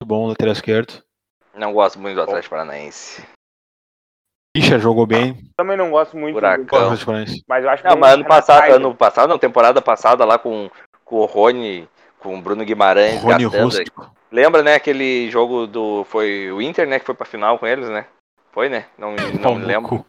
[0.00, 1.02] Muito bom, lateral esquerdo.
[1.54, 3.26] Não gosto muito do Atlético Paranaense.
[4.58, 5.36] Isha jogou bem.
[5.56, 6.64] Também não gosto muito Furacão.
[6.64, 7.42] do Paranaense.
[7.48, 10.70] mas eu acho que Não, mas ano passado, ano passado, não, temporada passada lá com,
[11.04, 11.88] com o Rony,
[12.18, 13.64] com o Bruno Guimarães Rony gastando.
[13.64, 14.10] Rústico.
[14.32, 16.04] Lembra, né, aquele jogo do.
[16.04, 18.06] Foi o Inter, né, que foi pra final com eles, né?
[18.52, 18.86] Foi, né?
[18.98, 20.04] Não, não lembro.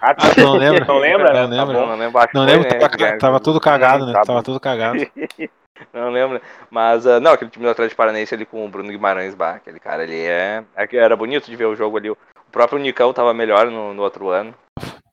[0.00, 0.28] Ah, tá.
[0.28, 0.84] Ah, tu não lembra?
[0.86, 1.26] Não lembra?
[1.32, 1.74] Não Tá lembro.
[1.74, 1.86] bom.
[1.86, 2.88] Não, lembro, Não foi, lembro, né?
[2.88, 4.12] tava, tava tudo cagado, né?
[4.14, 4.98] Tá Tava tudo cagado.
[5.92, 6.40] Não lembro.
[6.70, 9.80] Mas, ah, não, aquele time do Atlético Paranaense ali com o Bruno Guimarães, bah, aquele
[9.80, 10.62] cara ali é.
[10.76, 12.12] é Era bonito de ver o jogo ali.
[12.52, 14.54] O próprio Nicão tava melhor no, no outro ano.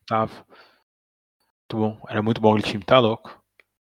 [0.06, 0.30] Tava.
[1.72, 1.98] Muito bom.
[2.06, 3.34] Era muito bom aquele time, tá louco.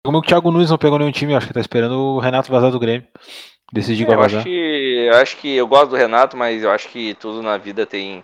[0.06, 2.70] Como o Thiago Nunes não pegou nenhum time, acho que tá esperando o Renato vazar
[2.70, 3.08] do Grêmio.
[3.72, 4.44] Decidir É, qual eu acho vazar.
[4.44, 5.06] que.
[5.08, 8.22] Eu acho que eu gosto do Renato, mas eu acho que tudo na vida tem,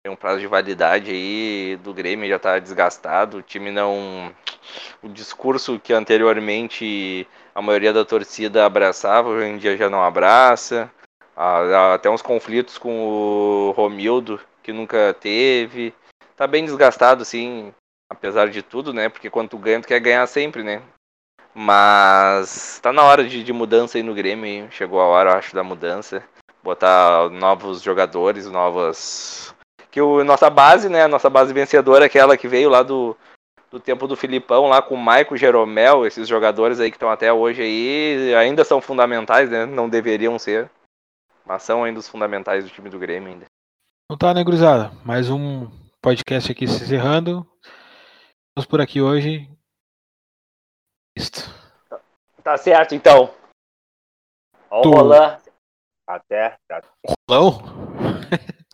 [0.00, 1.76] tem um prazo de validade aí.
[1.82, 3.38] Do Grêmio já tá desgastado.
[3.38, 4.32] O time não.
[5.02, 10.88] O discurso que anteriormente a maioria da torcida abraçava, hoje em dia já não abraça.
[11.36, 15.94] Ah, até uns conflitos com o Romildo, que nunca teve.
[16.36, 17.72] Tá bem desgastado, assim,
[18.12, 19.08] apesar de tudo, né?
[19.08, 20.82] Porque quando tu ganha, tu quer ganhar sempre, né?
[21.54, 24.44] Mas tá na hora de, de mudança aí no Grêmio.
[24.44, 24.68] hein?
[24.70, 26.22] Chegou a hora, eu acho, da mudança.
[26.62, 29.54] Botar novos jogadores, novas.
[29.90, 31.04] Que o nossa base, né?
[31.04, 33.16] A nossa base vencedora, aquela que veio lá do,
[33.70, 37.32] do tempo do Filipão, lá com o Maico Jeromel, esses jogadores aí que estão até
[37.32, 39.64] hoje aí, ainda são fundamentais, né?
[39.64, 40.70] Não deveriam ser.
[41.46, 43.46] Mas são ainda os fundamentais do time do Grêmio ainda.
[44.10, 44.90] Então tá, né, gurizada?
[45.04, 45.66] Mais um
[46.00, 47.46] podcast aqui se encerrando.
[48.56, 49.46] Vamos por aqui hoje.
[51.14, 51.42] Isto.
[52.42, 53.34] Tá certo, então.
[54.70, 55.38] Ó Tu- o Roland,
[56.06, 56.56] Até.
[56.66, 56.80] tá.
[57.28, 57.58] Rolão?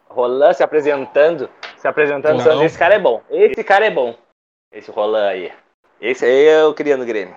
[0.09, 1.51] Roland se apresentando.
[1.79, 2.41] Se apresentando.
[2.41, 2.65] Rolão.
[2.65, 3.21] Esse cara é bom.
[3.29, 4.17] Esse cara é bom.
[4.71, 5.53] Esse Roland aí.
[6.01, 7.37] Esse aí eu queria no Grêmio.